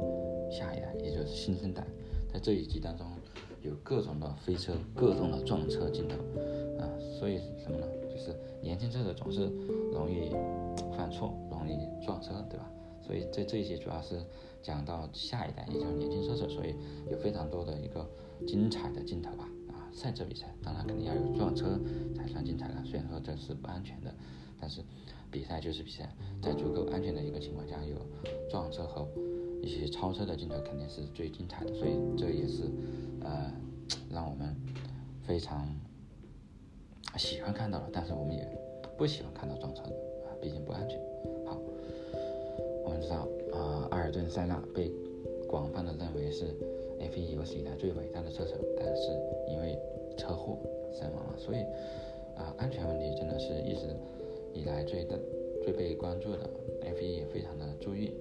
[0.50, 1.86] 下一代，也就是新生代。
[2.34, 3.06] 在这一集当中，
[3.62, 6.16] 有各种的飞车、各种的撞车镜头
[6.80, 7.86] 啊，所以什么呢？
[8.10, 9.52] 就是年轻车手总是
[9.94, 10.32] 容易
[10.98, 12.68] 犯错，容易撞车，对吧？
[13.06, 14.20] 所以在这一集主要是
[14.64, 16.74] 讲到下一代，也就是年轻车手，所以
[17.12, 18.04] 有非常多的一个
[18.48, 19.48] 精彩的镜头吧。
[19.70, 21.80] 啊，赛车比赛当然肯定要有撞车
[22.16, 24.12] 才算精彩了，虽然说这是不安全的，
[24.60, 24.82] 但是
[25.36, 26.10] 比赛就是比赛，
[26.42, 27.98] 在足够安全的一个情况下，有
[28.50, 29.06] 撞车和
[29.62, 31.74] 一些超车的镜头肯定是最精彩的。
[31.74, 32.64] 所以这也是
[33.22, 33.52] 呃
[34.10, 34.56] 让我们
[35.28, 35.68] 非常
[37.18, 38.48] 喜欢看到的，但是我们也
[38.98, 39.90] 不喜欢看到撞车的
[40.24, 40.98] 啊，毕竟不安全。
[41.46, 41.60] 好，
[42.86, 44.90] 我们知道，呃，阿尔顿·塞纳被
[45.50, 46.46] 广泛的认为是
[46.98, 49.12] F1 有史以来最伟大的车手，但是
[49.52, 49.78] 因为
[50.16, 50.58] 车祸
[50.94, 51.38] 身亡了。
[51.38, 51.58] 所以，
[52.38, 53.94] 啊，安全问题真的是一直
[54.56, 55.20] 以来最的
[55.62, 56.50] 最被关注的
[56.82, 58.12] ，F1 也非常的注意，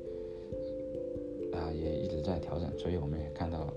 [1.53, 2.69] 啊，也一直在调整。
[2.77, 3.73] 所以我们也看到，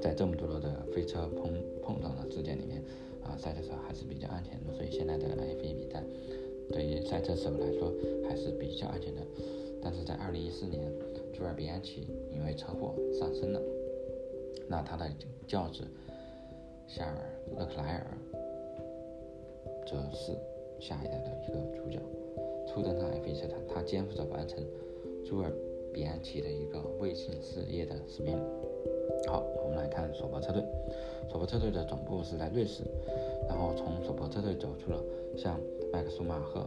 [0.00, 2.82] 在这么多的飞车碰碰撞的事件里面，
[3.24, 4.74] 啊，赛车手还是比较安全的。
[4.74, 6.04] 所以现在的 F1 比赛
[6.70, 7.92] 对于赛车手来说
[8.28, 9.22] 还是比较安全的。
[9.82, 10.92] 但是在二零一四年，
[11.32, 13.60] 朱尔比安奇因为车祸丧生了，
[14.68, 15.10] 那他的
[15.46, 15.84] 轿子
[16.86, 17.16] 夏尔
[17.56, 18.18] 勒克莱尔
[19.86, 20.36] 则是
[20.80, 22.00] 下一代的一个主角，
[22.66, 24.64] 初登上 F1 车坛，他肩负着完成
[25.24, 25.52] 朱尔
[25.92, 28.36] 比安奇的一个卫星事业的使命。
[29.28, 30.64] 好，我们来看索伯车队，
[31.28, 32.82] 索伯车队的总部是在瑞士，
[33.46, 35.04] 然后从索伯车队走出了
[35.36, 35.60] 像
[35.92, 36.66] 麦克舒马赫、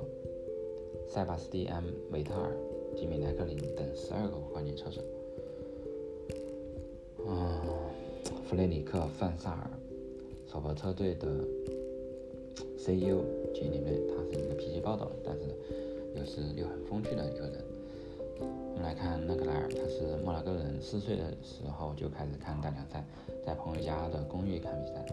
[1.07, 2.51] 塞巴斯蒂安维特尔。
[2.95, 5.01] 吉米·莱克林等十二个关键车手，
[7.25, 7.59] 嗯，
[8.45, 9.71] 弗雷里克·范萨尔，
[10.45, 11.27] 索伯车队的
[12.77, 13.23] CEO
[13.63, 15.47] 吉里内，他是一个脾气暴躁，但是
[16.15, 17.63] 又是又很风趣的一个人。
[18.41, 23.03] 我们来看勒克莱尔，他是莫纳哥人，四岁的时候就开始看大奖赛，
[23.45, 25.05] 在朋友家的公寓看比赛。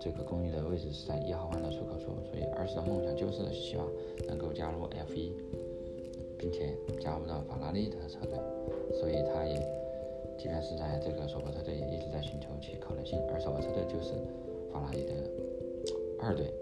[0.00, 3.86] 这个公寓的位置是在一号弯的出口处，所以儿时的梦想就是希望
[4.26, 5.32] 能够加入 F1。
[6.38, 8.38] 并且加入到法拉利的车队，
[8.92, 9.56] 所以他也，
[10.36, 13.18] 即便是在这个索伯车队，也一直在寻求其可能性。
[13.32, 14.12] 而索伯车队就是
[14.70, 15.14] 法拉利的
[16.20, 16.52] 二队，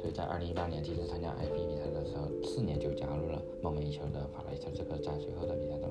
[0.00, 4.70] 所以在二零一八年第一次参加 F1 比赛的时候，次年就加入了梦寐以求的法拉利车。
[4.74, 5.90] 这个在随后的比赛中，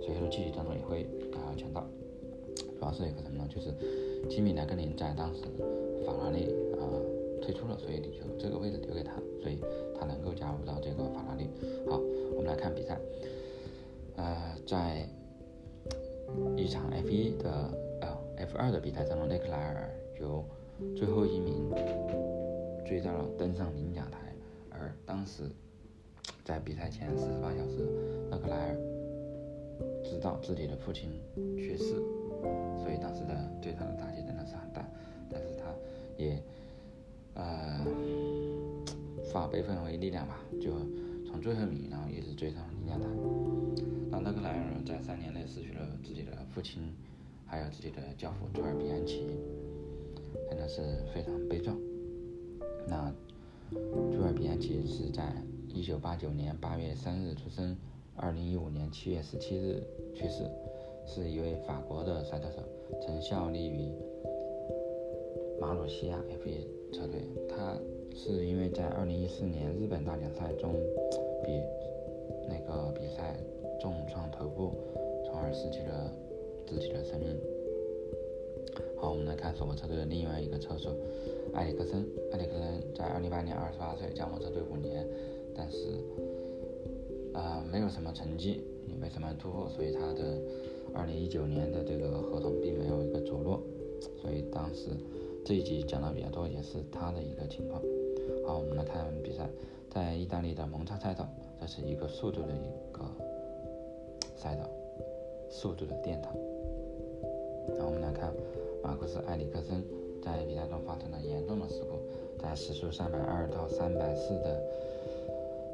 [0.00, 1.86] 随后的剧集当中也会啊讲到。
[2.54, 3.48] 主要是一个什么呢？
[3.48, 3.72] 就是
[4.28, 5.42] 吉米莱格林在当时
[6.04, 6.46] 法拉利
[6.78, 6.82] 啊
[7.40, 9.58] 退出了，所以就这个位置留给他，所以
[9.98, 11.48] 他能够加入到这个法拉利。
[11.88, 12.00] 好。
[12.34, 12.98] 我们来看比赛，
[14.16, 15.06] 呃，在
[16.56, 20.42] 一场 F1 的呃 F2 的比赛当中，雷克莱尔由
[20.96, 21.70] 最后一名
[22.84, 24.18] 追到了登上领奖台，
[24.70, 25.44] 而当时
[26.44, 27.86] 在比赛前四十八小时，
[28.30, 28.76] 勒克莱尔
[30.04, 31.10] 知道自己的父亲
[31.56, 31.84] 去世，
[32.78, 34.86] 所以当时的对他的打击真的是很大，
[35.30, 35.64] 但是他
[36.16, 36.42] 也
[37.34, 37.84] 呃
[39.24, 40.72] 化悲愤为力量吧，就。
[41.24, 43.06] 从最后一名，然后一直追上领奖台。
[44.10, 46.94] 那勒克莱尔在三年内失去了自己的父亲，
[47.46, 49.24] 还有自己的教父朱尔比安奇，
[50.50, 50.82] 真的是
[51.14, 51.74] 非常悲壮。
[52.86, 53.12] 那
[54.12, 55.32] 朱尔比安奇是在
[55.68, 57.76] 一九八九年八月三日出生，
[58.16, 59.82] 二零一五年七月十七日
[60.14, 60.44] 去世，
[61.06, 62.62] 是一位法国的赛车手，
[63.00, 63.92] 曾效力于
[65.60, 67.22] 马鲁西亚 F1 车队。
[67.48, 67.76] 他
[68.14, 70.74] 是因为在二零一四年日本大奖赛中。
[71.44, 71.50] 比
[72.48, 73.36] 那个比赛
[73.80, 74.72] 重创头部，
[75.24, 76.08] 从而失去了
[76.68, 77.36] 自己的生命。
[78.96, 80.94] 好，我们来看索伯车队的另外一个车手
[81.54, 82.06] 埃里克森。
[82.32, 85.06] 埃里克森在二零一八年二十八岁加盟车队五年，
[85.54, 85.76] 但是
[87.34, 90.40] 啊没有什么成绩，也没什么突破，所以他的
[90.94, 93.60] 二零一九年的这个合同并没有一个着落。
[94.20, 94.90] 所以当时
[95.44, 97.80] 这一集讲的比较多，也是他的一个情况。
[98.46, 99.48] 好，我们来看比赛。
[99.90, 101.28] 在意大利的蒙扎赛道，
[101.60, 103.04] 这是一个速度的一个
[104.34, 104.66] 赛道，
[105.50, 106.34] 速度的殿堂。
[107.68, 108.32] 然后我们来看
[108.82, 109.84] 马库斯·埃里克森
[110.22, 111.98] 在比赛中发生了严重的事故，
[112.40, 114.62] 在时速三百二到三百四的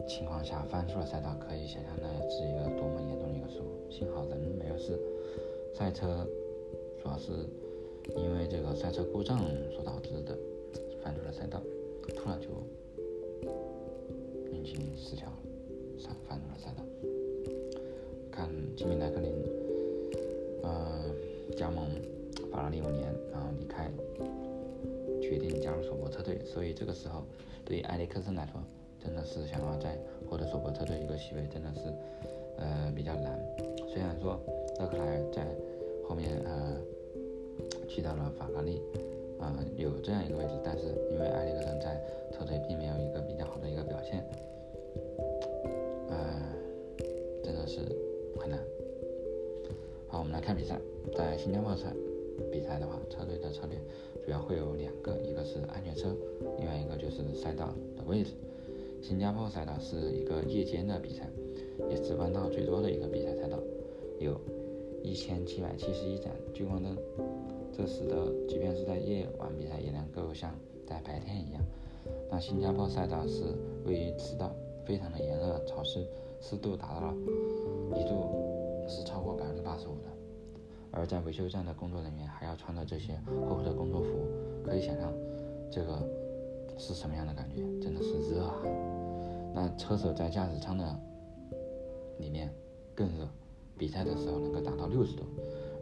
[0.09, 3.91] 情况下翻出了赛道，可以想象那是一个多么严重的一个事故。
[3.91, 4.99] 幸好人没有事。
[5.75, 6.27] 赛车
[7.01, 7.31] 主要是
[8.17, 9.39] 因为这个赛车故障
[9.71, 10.37] 所导致的
[11.03, 11.63] 翻出了赛道，
[12.17, 12.49] 突然就
[14.51, 15.37] 引擎失调了，
[15.99, 16.83] 翻翻出了赛道。
[18.31, 19.31] 看吉米莱克林，
[20.63, 21.05] 呃，
[21.57, 21.85] 加盟
[22.59, 23.89] 法拉利五年，然后离开，
[25.23, 27.23] 决定加入索伯车队，所以这个时候
[27.65, 28.61] 对于埃里克森来说，
[28.99, 29.97] 真的是想要再
[30.29, 31.83] 获得索伯车队一个席位，真的是
[32.57, 33.39] 呃比较难。
[33.87, 34.41] 虽然说
[34.81, 35.47] 勒克莱尔在
[36.09, 36.77] 后面呃
[37.87, 38.83] 去到了法拉利，
[39.39, 44.29] 啊有这样一个位置，但是因为埃里克森在车队并没有一个比较好的一个表现，
[46.09, 46.43] 呃
[47.45, 47.79] 真的是
[48.37, 48.59] 很难。
[50.09, 50.77] 好，我们来看比赛，
[51.17, 51.93] 在新加坡赛
[52.51, 53.79] 比赛的话，车队的策略
[54.25, 56.15] 主要会有两个，一个是安全车，
[56.59, 58.33] 另外一个就是赛道的位置。
[59.01, 61.29] 新加坡赛道是一个夜间的比赛，
[61.89, 63.59] 也是弯道最多的一个比赛赛道，
[64.19, 64.41] 有
[65.03, 66.97] 一千七百七十一盏聚光灯，
[67.73, 70.53] 这使得即便是在夜晚比赛也能够像
[70.85, 71.63] 在白天一样。
[72.31, 73.45] 那新加坡赛道是
[73.87, 74.53] 位于赤道，
[74.85, 76.05] 非常的炎热潮湿，
[76.41, 77.15] 湿度达到了
[77.95, 80.18] 一度是超过百分之八十五的。
[80.91, 84.09] 而在维修站的工作人员还要穿着这些厚厚的工作服，
[84.65, 85.13] 可以想象
[85.71, 86.07] 这个
[86.79, 88.55] 是什么样的感觉，真的是热啊！
[89.55, 91.01] 那车手在驾驶舱的
[92.19, 92.53] 里面
[92.95, 93.29] 更热，
[93.77, 95.25] 比赛的时候能够达到六十度，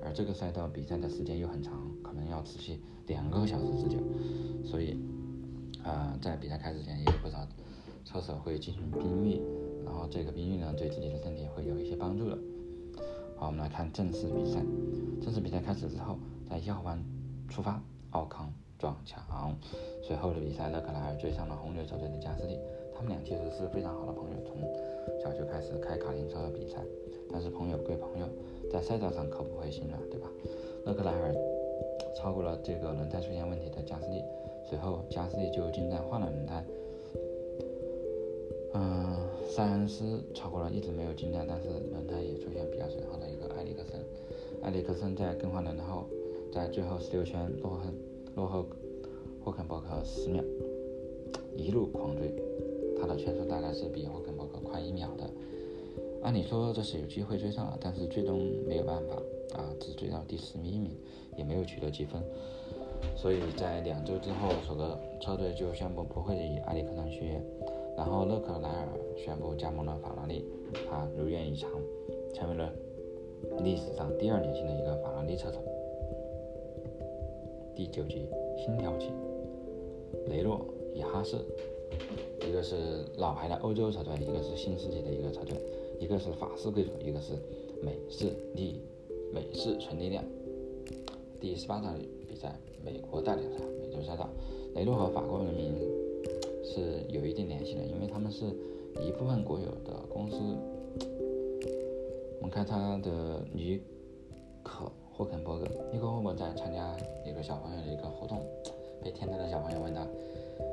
[0.05, 3.99] 而这个赛道比赛的时间又很长，可能要持续两个小时之久，
[4.64, 4.99] 所以，
[5.85, 7.47] 呃，在比赛开始前也有不少
[8.05, 9.40] 车手会进行冰浴，
[9.85, 12.38] 然后这个冰浴呢对自己的身体会有一些帮助的。
[13.38, 14.61] 好，我们来看正式比赛。
[15.20, 16.16] 正式比赛开始之后，
[16.49, 16.99] 在一号弯
[17.49, 19.55] 出发，奥康撞墙，
[20.03, 22.59] 随后的比赛勒克莱尔追上了红牛车队的加斯利。
[22.94, 24.57] 他们俩其实是非常好的朋友，从
[25.20, 26.79] 小就开始开卡丁车比赛。
[27.31, 28.27] 但是朋友归朋友，
[28.72, 30.29] 在赛道上可不会心软，对吧？
[30.87, 31.35] 勒克莱尔
[32.16, 34.22] 超过了这个轮胎出现问题的加斯利，
[34.64, 36.64] 随后加斯利就进站换了轮胎。
[38.72, 39.16] 嗯，
[39.49, 43.26] 塞恩斯超过了一直没有进站，但是轮胎也出现比较损耗的。
[44.66, 46.07] 埃里克森在更换轮胎后，
[46.52, 47.81] 在最后十六圈落后
[48.35, 48.66] 落后
[49.40, 50.42] 霍肯伯格十秒，
[51.57, 52.35] 一路狂追。
[53.00, 55.31] 他的圈速大概是比霍肯伯格快一秒的，
[56.20, 59.14] 按理说这是有机会追上了，但是最终没有办法
[59.57, 60.90] 啊，只追到第十一名，
[61.37, 62.20] 也没有取得积分。
[63.14, 67.40] 所以在两周之后，索格车队就宣布不会与埃里克森续约，
[67.96, 70.44] 然后勒克莱尔宣布加盟了法拉利，
[70.90, 71.70] 他如愿以偿，
[72.35, 72.72] 成为了
[73.62, 75.59] 历史上第二年轻的一个法拉利车手。
[77.74, 79.11] 第九集，新挑起，
[80.28, 81.37] 雷诺与哈士。
[82.46, 85.56] 一个是老牌的欧洲车队，一个是新世纪的一个车队，
[85.98, 87.32] 一个是法式贵族，一个是
[87.82, 88.80] 美式力
[89.32, 90.24] 美式纯力量。
[91.40, 94.28] 第十八场比赛，美国大奖赛，美洲赛道，
[94.74, 95.74] 雷诺和法国人民
[96.64, 98.44] 是有一定联系的，因为他们是
[99.00, 100.37] 一部分国有的公司。
[102.38, 103.81] 我们看他的尼
[104.62, 108.38] 克霍肯伯格，尼克霍肯伯格在参加一个小朋友的一个活动，
[109.03, 110.07] 被天台的小朋友问他。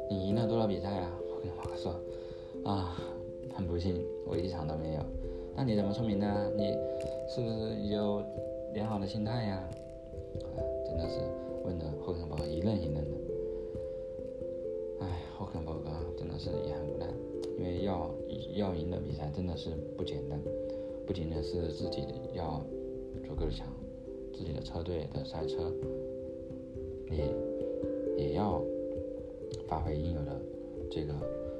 [0.09, 1.11] 你赢了多少比赛啊？
[1.29, 1.99] 霍肯伯格说，
[2.63, 2.97] 啊，
[3.53, 5.01] 很不幸，我一场都没有。
[5.55, 6.51] 那你怎么说明呢？
[6.57, 6.71] 你
[7.29, 8.23] 是不是有
[8.73, 9.69] 良好的心态呀？
[10.85, 11.19] 真的是
[11.63, 13.11] 问的霍肯伯格一愣一愣的。
[15.01, 17.07] 哎，霍肯伯格真的是也很无奈，
[17.57, 18.09] 因为要
[18.55, 20.39] 要赢的比赛真的是不简单，
[21.05, 22.63] 不仅仅是自己要
[23.23, 23.67] 足够的强，
[24.33, 25.71] 自己的车队的赛车
[27.09, 27.33] 也
[28.17, 28.61] 也要。
[29.67, 30.31] 发挥应有的
[30.89, 31.13] 这个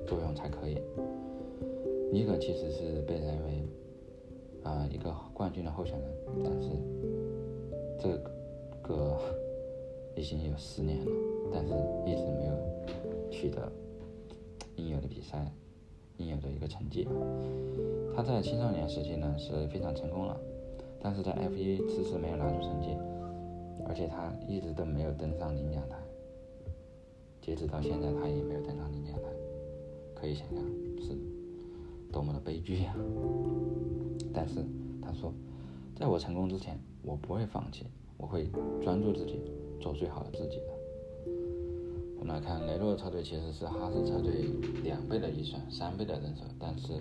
[0.06, 0.78] 作用才可以。
[2.12, 3.64] 尼克其实是被认为
[4.64, 6.10] 啊一个冠军的候选人，
[6.44, 6.70] 但是
[8.00, 8.18] 这
[8.82, 9.18] 个
[10.16, 11.12] 已经有十年了，
[11.54, 11.74] 但是
[12.06, 13.72] 一直没有取得
[14.76, 15.52] 应有的比赛
[16.18, 17.08] 应有的一个成绩。
[18.16, 20.40] 他在青少年时期呢是非常成功了，
[21.00, 22.90] 但是在 F1 迟迟没有拿出成绩，
[23.88, 25.98] 而且他一直都没有登上领奖台。
[27.42, 29.24] 截止到现在，他也没有登上领奖台，
[30.14, 30.64] 可以想象
[31.02, 31.18] 是
[32.12, 32.96] 多么的悲剧呀！
[34.34, 34.64] 但是
[35.02, 35.34] 他说，
[35.96, 37.86] 在我成功之前，我不会放弃，
[38.18, 38.48] 我会
[38.82, 39.42] 专注自己，
[39.82, 40.60] 做最好的自己。
[42.24, 44.48] 我们来看雷诺车队其实是哈斯车队
[44.82, 46.94] 两倍的预算，三倍的人手，但是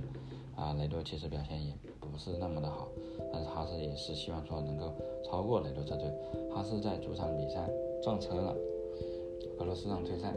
[0.57, 2.89] 啊，雷诺其实表现也不是那么的好，
[3.33, 4.93] 但是哈斯也是希望说能够
[5.23, 6.11] 超过雷诺车队。
[6.53, 7.71] 哈斯在主场比赛
[8.03, 8.57] 撞车了。
[9.61, 10.35] 俄罗斯让退赛，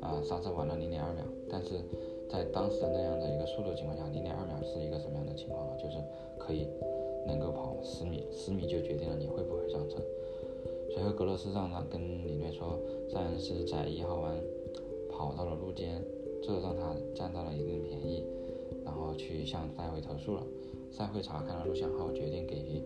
[0.00, 1.80] 啊，刹车晚了零点二秒，但是
[2.28, 5.76] 在当时的那样的一个速度情况下，零点二秒是一个什么样的情况呢？
[5.78, 6.02] 就是
[6.36, 6.66] 可以
[7.28, 10.02] 能够跑十米，十米就决定了你会不会上车。
[10.92, 12.78] 随后格罗斯让他跟领队说，
[13.08, 14.36] 塞恩斯在一号弯
[15.10, 16.04] 跑到了路肩，
[16.42, 18.24] 这让他占到了一定便宜，
[18.84, 20.42] 然后去向赛会投诉了。
[20.90, 22.82] 赛会查看了录像后，决定给予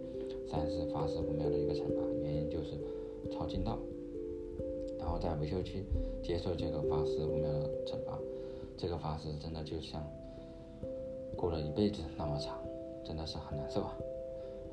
[0.46, 2.72] 塞恩斯罚十五秒的一个惩罚，原因就是
[3.32, 3.78] 超近道，
[4.98, 5.84] 然后在维修区
[6.22, 8.18] 接受这个罚十五秒的惩罚。
[8.76, 10.04] 这个罚时真的就像
[11.36, 12.58] 过了一辈子那么长，
[13.04, 13.96] 真的是很难受啊。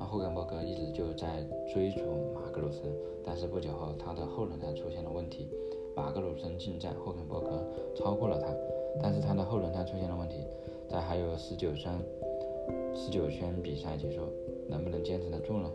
[0.02, 2.00] 那霍根伯格一直就在追逐
[2.34, 2.82] 马格鲁森，
[3.24, 5.46] 但是不久后他的后轮胎出现了问题，
[5.94, 7.62] 马格鲁森进站，霍根伯格
[7.94, 8.48] 超过了他，
[9.00, 10.38] 但是他的后轮胎出现了问题，
[10.90, 11.96] 在还有十九圈
[12.96, 14.22] 十九圈比赛结束，
[14.68, 15.70] 能不能坚持得住呢？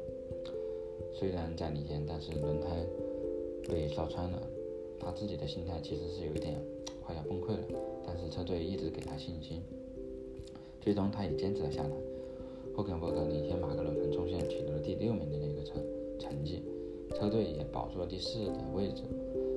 [1.14, 2.68] 虽然在领先，但是轮胎
[3.70, 4.42] 被烧穿了，
[5.00, 6.62] 他自己的心态其实是有一点
[7.02, 9.64] 快要崩溃了，但是车队一直给他信心，
[10.82, 11.90] 最终他也坚持了下来。
[12.78, 15.82] 霍肯伯格领先马格鲁森冲线，取得了第六名的那个成
[16.20, 16.62] 成绩，
[17.16, 19.02] 车队也保住了第四的位置。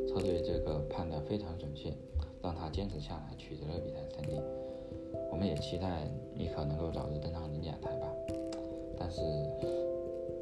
[0.09, 1.93] 车队这个判断非常准确，
[2.41, 4.41] 让他坚持下来，取得了比赛胜利。
[5.31, 8.11] 我们也期待尼克能够早日登上领奖台吧。
[8.97, 9.21] 但是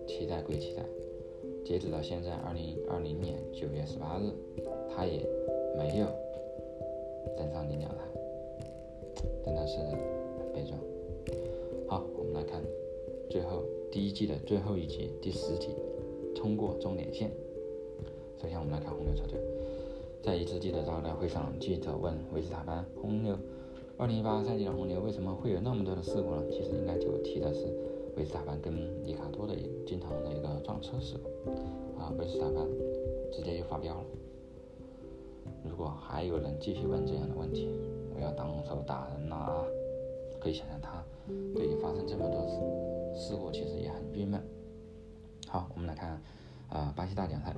[0.06, 0.84] 期待归期待，
[1.64, 4.30] 截止到现在，二零二零年九月十八日，
[4.94, 5.26] 他也
[5.76, 6.06] 没有
[7.36, 8.04] 登上领奖台，
[9.44, 10.78] 真的是很悲壮。
[12.48, 12.62] 看
[13.28, 15.68] 最后第一季的最后一集第十集，
[16.34, 17.30] 通过终点线。
[18.40, 19.38] 首先，我们来看红牛车队，
[20.22, 23.36] 在一次记者招待会上，记者问维斯塔潘：“红牛
[23.98, 27.66] 2018赛季的红牛为什么会有那么多的事故呢？”其实应该就提的是
[28.16, 28.72] 维斯塔潘跟
[29.04, 31.50] 里卡多的一经常的一个撞车事故。
[32.00, 32.66] 啊，维斯塔潘
[33.32, 34.04] 直接就发飙了。
[35.68, 37.68] 如果还有人继续问这样的问题，
[38.14, 39.64] 我要当手打人了啊！
[40.40, 40.97] 可以想象他
[41.54, 44.40] 对于发生这么多事事故其实也很郁闷。
[45.46, 46.20] 好，我们来看
[46.68, 47.54] 啊巴西大奖赛。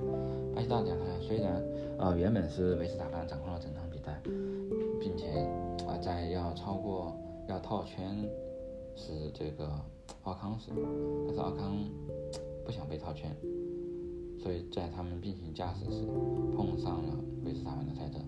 [0.55, 1.61] 巴西大奖赛虽然
[1.97, 4.21] 啊原本是维斯塔潘掌控了整场比赛，
[4.99, 5.27] 并且
[5.87, 7.15] 啊在要超过
[7.47, 8.17] 要套圈
[8.95, 9.69] 是这个
[10.23, 10.71] 奥康时，
[11.25, 11.77] 但是奥康
[12.65, 13.35] 不想被套圈，
[14.41, 16.05] 所以在他们并行驾驶时
[16.55, 18.19] 碰上了维斯塔潘的赛车，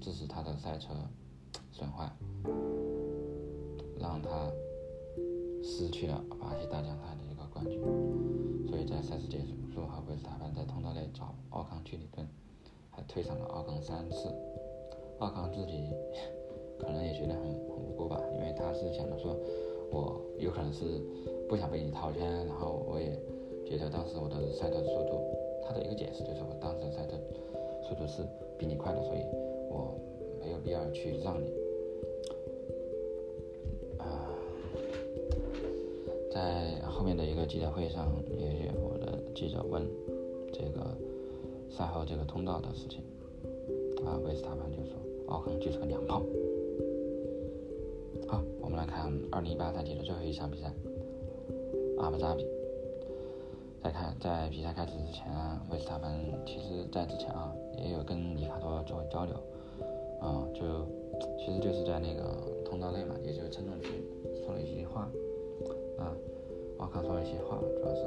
[0.00, 0.94] 致使他的赛车
[1.70, 2.10] 损坏。
[5.70, 7.78] 失去了巴西大奖赛的一个冠军，
[8.66, 12.26] 所以在赛事结束后，维斯塔潘在通道内找奥康去理论，
[12.90, 14.28] 还推搡了奥康三次。
[15.20, 15.94] 奥康自己
[16.76, 19.36] 可能也觉得很很无辜吧，因为他是想着说，
[19.92, 21.00] 我有可能是
[21.48, 23.16] 不想被你套圈，然后我也
[23.64, 25.22] 觉得当时我的赛车速度，
[25.62, 27.16] 他的一个解释就是我当时的赛车
[27.86, 28.26] 速度是
[28.58, 29.22] 比你快的，所以
[29.70, 29.94] 我
[30.40, 31.54] 没有必要去让你。
[36.40, 39.86] 在后面的一个记者会上，也有我的记者问
[40.50, 40.96] 这个
[41.68, 43.02] 赛后这个通道的事情，
[44.06, 44.94] 啊，维斯塔潘就说
[45.28, 46.22] 奥康就是个娘炮。
[48.26, 50.72] 好，我们来看2018赛季的最后一场比赛，
[51.98, 52.46] 阿布扎比。
[53.82, 55.26] 再看在比赛开始之前，
[55.70, 59.34] 维斯塔潘其实在之前啊也有跟里卡多做交流，
[60.20, 60.86] 啊，就
[61.38, 62.24] 其实就是在那个
[62.64, 64.02] 通道内嘛，也就称重区
[64.42, 65.06] 说了一句话。
[65.98, 66.16] 啊，
[66.80, 68.00] 奥康说了一些话，主要是，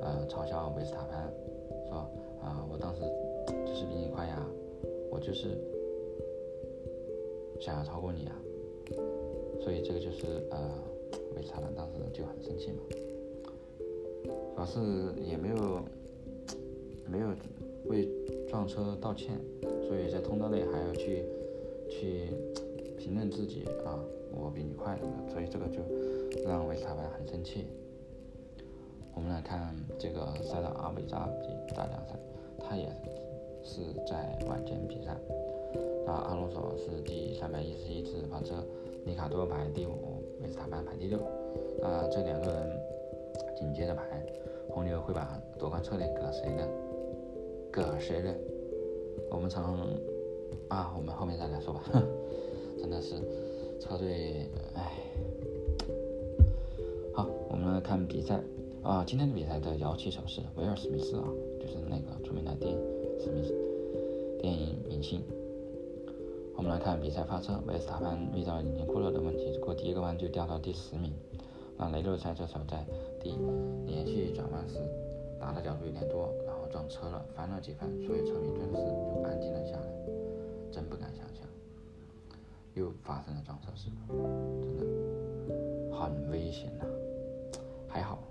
[0.00, 1.28] 呃，嘲笑维斯塔潘，
[1.88, 1.98] 说
[2.40, 3.00] 啊，我当时
[3.66, 4.46] 就是比你快呀，
[5.10, 5.58] 我就是
[7.60, 8.38] 想要超过你啊，
[9.60, 10.70] 所以这个就是呃，
[11.34, 12.82] 维斯塔潘当时就很生气嘛，
[14.24, 14.78] 主要是
[15.20, 15.82] 也没有
[17.10, 17.28] 没有
[17.86, 18.08] 为
[18.48, 19.36] 撞车道歉，
[19.88, 21.24] 所以在通道内还要去
[21.90, 22.28] 去
[22.96, 23.98] 评论自己啊，
[24.40, 24.96] 我比你快，
[25.32, 25.80] 所以这个就。
[26.46, 27.66] 让维斯塔潘很生气。
[29.18, 32.14] 我们来看这个赛道阿维扎比大奖赛，
[32.56, 32.86] 他也
[33.64, 35.16] 是在晚间比赛。
[36.06, 38.64] 那阿隆索是第三百一十一次跑车，
[39.06, 41.18] 里卡多排第五，维斯塔潘排第六。
[41.82, 42.80] 那这两个人
[43.56, 44.24] 紧接着排，
[44.70, 46.68] 红牛会把夺冠策略给谁呢？
[47.72, 48.32] 给谁呢？
[49.32, 49.64] 我们从
[50.68, 51.82] 啊，我们后面再来说吧。
[52.78, 53.16] 真的是
[53.80, 54.92] 车队，唉。
[57.50, 58.40] 我们来看比赛
[58.82, 61.24] 啊，今天的比赛的摇旗手是威尔史密斯啊，
[61.60, 62.72] 就是那个著名的电
[63.20, 63.52] 史密斯
[64.40, 65.22] 电影明星。
[66.56, 71.12] 我们来看比赛发车，维斯塔潘遇到引擎过热的问题，过第一个弯就掉到第十名。
[71.76, 72.84] 那雷诺赛车手在
[73.20, 73.34] 第
[73.86, 74.76] 连续转弯时
[75.38, 79.86] 打的角度有点多，然后撞车了，翻了几番，所以车迷顿时就安静了下来，
[80.72, 81.46] 真不敢想象，
[82.74, 84.14] 又发生了撞车事故，
[84.60, 86.84] 真的很危险呐。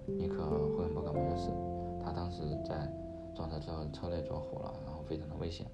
[0.08, 0.36] 尼克·
[0.76, 1.50] 霍恩伯格没有事。
[2.04, 2.92] 他当时在
[3.36, 5.68] 撞车之后车内着火了，然后非常的危险。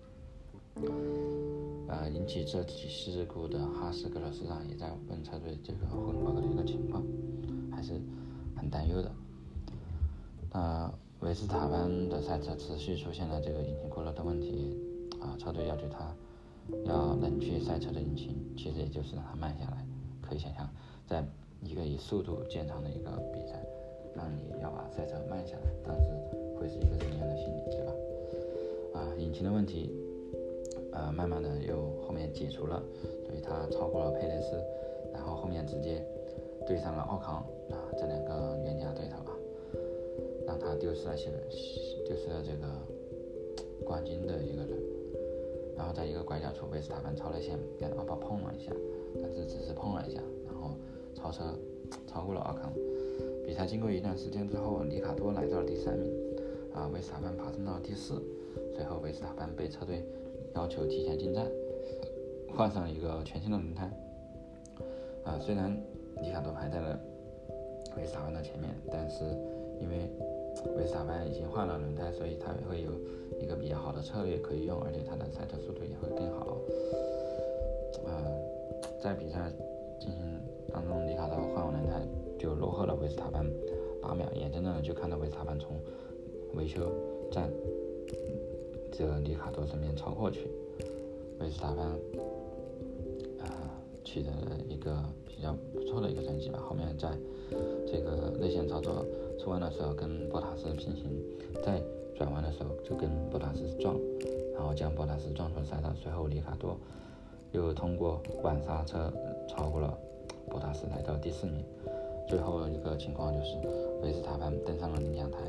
[1.87, 7.03] 呃，引起这起事故的哈斯格勒市长也在问车队这个后勤报告的一个情况，
[7.71, 8.01] 还是
[8.55, 9.11] 很担忧的。
[10.51, 14.75] 那维斯塔潘的赛车持续出现了这个引擎过热的问题，
[15.21, 16.11] 啊，车队要求他
[16.85, 19.85] 要冷却赛车的引擎，其实也就是让它慢下来。
[20.21, 20.67] 可以想象，
[21.05, 21.23] 在
[21.61, 23.63] 一个以速度见长的一个比赛，
[24.15, 26.09] 让你要把赛车慢下来，当时
[26.59, 27.93] 会是一个什么样的心理，对吧？
[28.93, 29.91] 啊，引擎的问题。
[30.91, 32.81] 呃，慢慢的又后面解除了，
[33.25, 34.61] 所以他超过了佩雷斯，
[35.11, 36.05] 然后后面直接
[36.67, 37.37] 对上了奥康
[37.71, 39.33] 啊，这两个冤家对头啊，
[40.45, 41.31] 让他丢失了些，
[42.05, 42.67] 丢失了这个
[43.83, 44.77] 冠军的一个人。
[45.75, 48.71] 然后在一个拐角处，维斯塔潘超了线，跟奥巴碰了一下，
[49.19, 50.75] 但是只是碰了一下，然后
[51.15, 51.57] 超车
[52.05, 52.71] 超过了奥康。
[53.45, 56.11] 比赛经过一段时间之后，里卡多来到了第三名，
[56.73, 58.21] 啊，维斯塔潘爬升到了第四，
[58.75, 60.03] 随后维斯塔潘被车队。
[60.55, 61.47] 要求提前进站，
[62.55, 63.89] 换上了一个全新的轮胎。
[65.23, 65.75] 啊，虽然
[66.21, 66.99] 里卡多排在了
[67.97, 69.23] 维斯塔潘的前面，但是
[69.81, 70.07] 因为
[70.77, 72.91] 维斯塔潘已经换了轮胎，所以他会有
[73.41, 76.55] 一个比较好的策略可以用，而且他的赛车速度也会更好。
[78.05, 78.13] 呃，
[79.01, 79.51] 在比赛
[79.99, 80.39] 进行
[80.71, 81.99] 当中，里卡多换完轮胎
[82.43, 83.49] 就落后了维斯塔潘
[84.01, 85.79] 八秒，眼睁睁的就看到维斯塔潘从
[86.55, 86.91] 维修
[87.31, 87.49] 站。
[88.91, 90.49] 这个里卡多身边超过去，
[91.39, 91.87] 维斯塔潘
[93.39, 93.47] 啊
[94.03, 96.59] 取得了一个比较不错的一个成绩吧。
[96.59, 97.09] 后面在
[97.87, 99.05] 这个内线操作
[99.39, 101.23] 出弯的时候跟博塔斯平行，
[101.63, 101.81] 在
[102.13, 103.97] 转弯的时候就跟博塔斯撞，
[104.53, 105.93] 然后将博塔斯撞出赛道。
[105.95, 106.77] 随后里卡多
[107.53, 109.09] 又通过晚刹车
[109.47, 109.97] 超过了
[110.49, 111.63] 博塔斯，来到第四名。
[112.27, 113.57] 最后一个情况就是
[114.01, 115.39] 维斯塔潘登上了领奖台，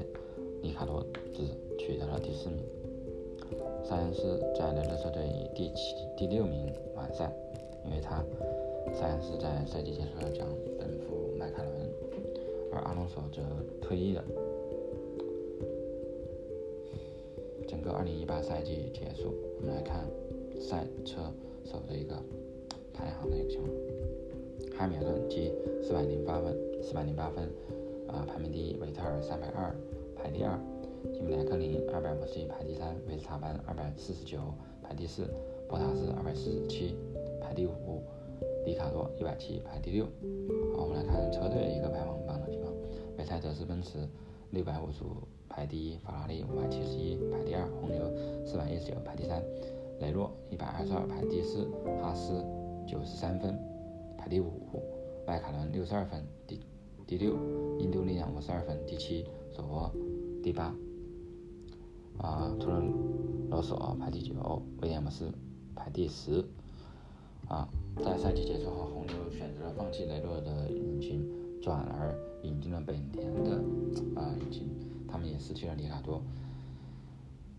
[0.62, 1.42] 里卡多只
[1.78, 2.58] 取得了第四名。
[3.84, 7.32] 塞恩斯在雷诺车队以第七、第六名完赛，
[7.84, 8.24] 因为他
[8.92, 10.46] 塞恩斯在赛季结束后将
[10.78, 11.74] 奔赴迈凯伦，
[12.72, 13.42] 而阿隆索则
[13.80, 14.24] 退役了。
[17.68, 20.06] 整个2018赛季结束，我们来看
[20.60, 21.20] 赛车
[21.64, 22.14] 手的一个
[22.92, 23.70] 排行的一个情况。
[24.76, 25.52] 汉密尔顿积
[25.82, 27.50] 408分，408分，
[28.08, 29.74] 啊，排名第一；维特尔302，
[30.16, 30.58] 排第二。
[31.12, 34.38] 吉姆莱克林二百五十一排第三，维斯塔潘二百四十九
[34.82, 35.28] 排第四，
[35.68, 36.96] 博塔斯二百四十七
[37.40, 38.02] 排第五，
[38.64, 40.06] 里卡多一百七排第六。
[40.74, 42.72] 好，我们来看车队一个排行榜的情况。
[43.18, 44.08] 梅赛德斯奔驰
[44.50, 48.10] 六百五十五排第一，法拉利五百七十一排第二，红牛
[48.46, 49.44] 四百一十九排第三，
[50.00, 51.68] 雷诺一百二十二排第四，
[52.00, 52.42] 哈斯
[52.88, 53.58] 九十三分
[54.16, 54.50] 排第五，
[55.26, 56.60] 迈凯伦六十二分第
[57.06, 57.34] 第六，
[57.78, 59.92] 印度力量五十二分第七，索伯
[60.42, 60.74] 第八。
[62.16, 62.92] 啊，图伦
[63.50, 64.32] 罗索排第九，
[64.80, 65.30] 威廉姆斯
[65.74, 66.42] 排第十。
[67.46, 67.68] 啊，
[68.02, 71.28] 在赛季结束后，红牛选择了放弃雷诺的引擎，
[71.60, 73.62] 转而引进了本田的
[74.18, 74.70] 啊引擎，
[75.06, 76.22] 他们也失去了里卡多。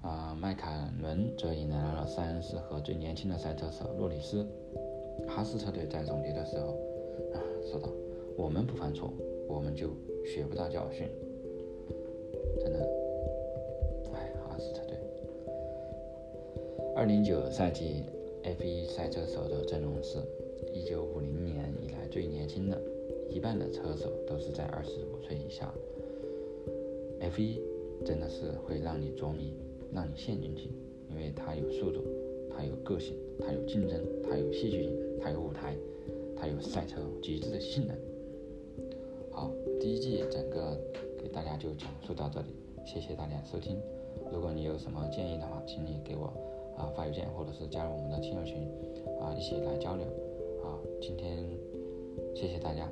[0.02, 4.48] 啊，迈凯伦则迎来了塞恩斯和最年轻的赛车手诺里斯。
[5.28, 6.78] 哈斯车队在总结的时候
[7.34, 7.38] 啊
[7.72, 7.90] 说道
[8.38, 9.14] ：“我们不犯错，
[9.48, 9.90] 我们就
[10.26, 11.08] 学不到教训。”
[12.60, 13.06] 真的。
[16.98, 18.04] 二零九赛季
[18.42, 20.18] F1 赛车手的阵容是
[20.74, 22.82] 一九五零年以来最年轻的，
[23.30, 25.72] 一半的车手都是在二十五岁以下。
[27.20, 27.60] F1
[28.06, 29.54] 真的是会让你着迷，
[29.94, 30.70] 让你陷进去，
[31.10, 32.02] 因为它有速度，
[32.50, 35.76] 它有个性，它有竞争，它有戏剧性，它有舞台，
[36.36, 37.96] 它有赛车极致的性能。
[39.86, 40.76] 第一季整个
[41.16, 42.48] 给大家就讲述到这里，
[42.84, 43.80] 谢谢大家收听。
[44.34, 46.26] 如果你有什么建议的话，请你给我。
[46.76, 48.68] 啊，发邮件或者是加入我们的亲友群，
[49.22, 50.04] 啊，一起来交流。
[50.64, 51.38] 啊，今天
[52.34, 52.90] 谢谢大家。